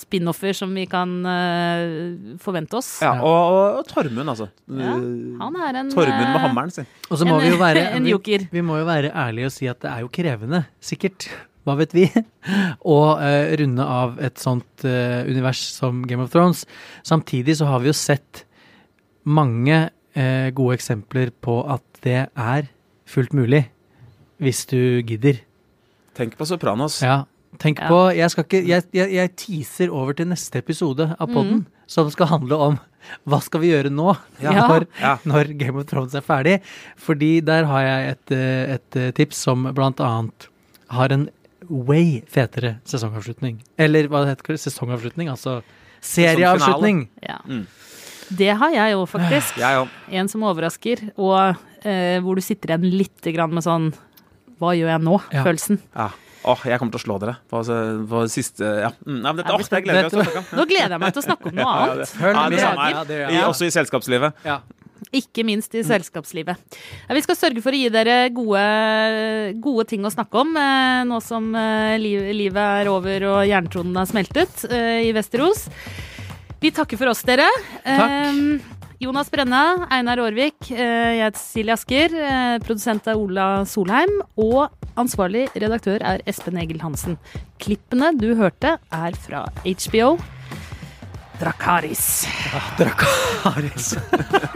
[0.00, 2.88] spin-offer som vi kan uh, forvente oss.
[3.04, 4.48] ja og, og, og Tormund, altså.
[4.66, 4.94] Ja,
[5.42, 6.88] Han er en Tormund med eh, hammeren sin.
[7.10, 8.48] Og så må en- vi jo være en joker.
[8.52, 11.28] vi må jo være ærlige og si at det er jo krevende, sikkert.
[11.68, 12.06] Hva vet vi?
[12.94, 16.64] Å uh, runde av et sånt uh, univers som Game of Thrones.
[17.04, 18.46] Samtidig så har vi jo sett
[19.28, 19.82] mange
[20.16, 22.70] uh, gode eksempler på at det er
[23.10, 23.66] fullt mulig.
[24.40, 25.42] Hvis du gidder.
[26.16, 27.02] Tenk på Sopranos.
[27.04, 27.26] Ja.
[27.60, 27.88] Tenk Ja.
[27.88, 32.08] på Jeg skal ikke Jeg, jeg, jeg teaser over til neste episode av podden, som
[32.10, 32.78] skal handle om
[33.28, 34.52] hva skal vi gjøre nå, Ja.
[34.68, 35.16] når, Ja.
[35.24, 36.60] når Game of Thrones er ferdig.
[37.00, 40.48] Fordi der har jeg et, eh, et eh, tips som blant annet
[40.90, 41.28] har en
[41.68, 43.60] way fetere sesongavslutning.
[43.78, 45.28] Eller hva det heter sesongavslutning?
[45.30, 45.62] Altså
[46.02, 47.08] serieavslutning.
[47.22, 47.38] Ja.
[47.46, 47.66] Mm.
[48.30, 49.56] Det har jeg òg, faktisk.
[49.58, 49.88] Jeg òg.
[50.12, 53.90] En som overrasker, og eh, hvor du sitter igjen litt grann med sånn
[54.60, 55.78] Hva gjør jeg nå-følelsen.
[55.96, 56.10] Ja.
[56.40, 57.60] Åh, jeg kommer til å slå dere på,
[58.08, 58.90] på siste Ja.
[59.04, 60.50] Mm, ja men dette, åh, det gleder jeg meg til å snakke om.
[60.56, 62.30] Nå gleder jeg meg til å snakke om noe Ja, det- annet.
[62.34, 62.90] Ja, det samme.
[62.94, 64.44] Ja, det I, også i selskapslivet.
[64.48, 64.60] Ja.
[65.16, 66.76] Ikke minst i selskapslivet.
[67.10, 68.64] Vi skal sørge for å gi dere gode,
[69.64, 74.06] gode ting å snakke om eh, nå som eh, livet er over og jerntronen har
[74.06, 75.64] smeltet eh, i Vesterås.
[76.60, 77.48] Vi takker for oss, dere.
[77.82, 78.12] Takk.
[78.30, 82.12] Eh, Jonas Brenna, Einar Aarvik, eh, jeg heter Silje Asker.
[82.12, 84.12] Eh, produsent er Ola Solheim.
[84.36, 84.68] Og
[85.00, 87.16] ansvarlig redaktør er Espen Egil Hansen.
[87.58, 90.18] Klippene du hørte, er fra HBO.
[91.40, 92.26] Drakaris.
[92.76, 93.94] Drakaris.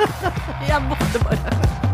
[0.69, 1.94] Jeg måtte bare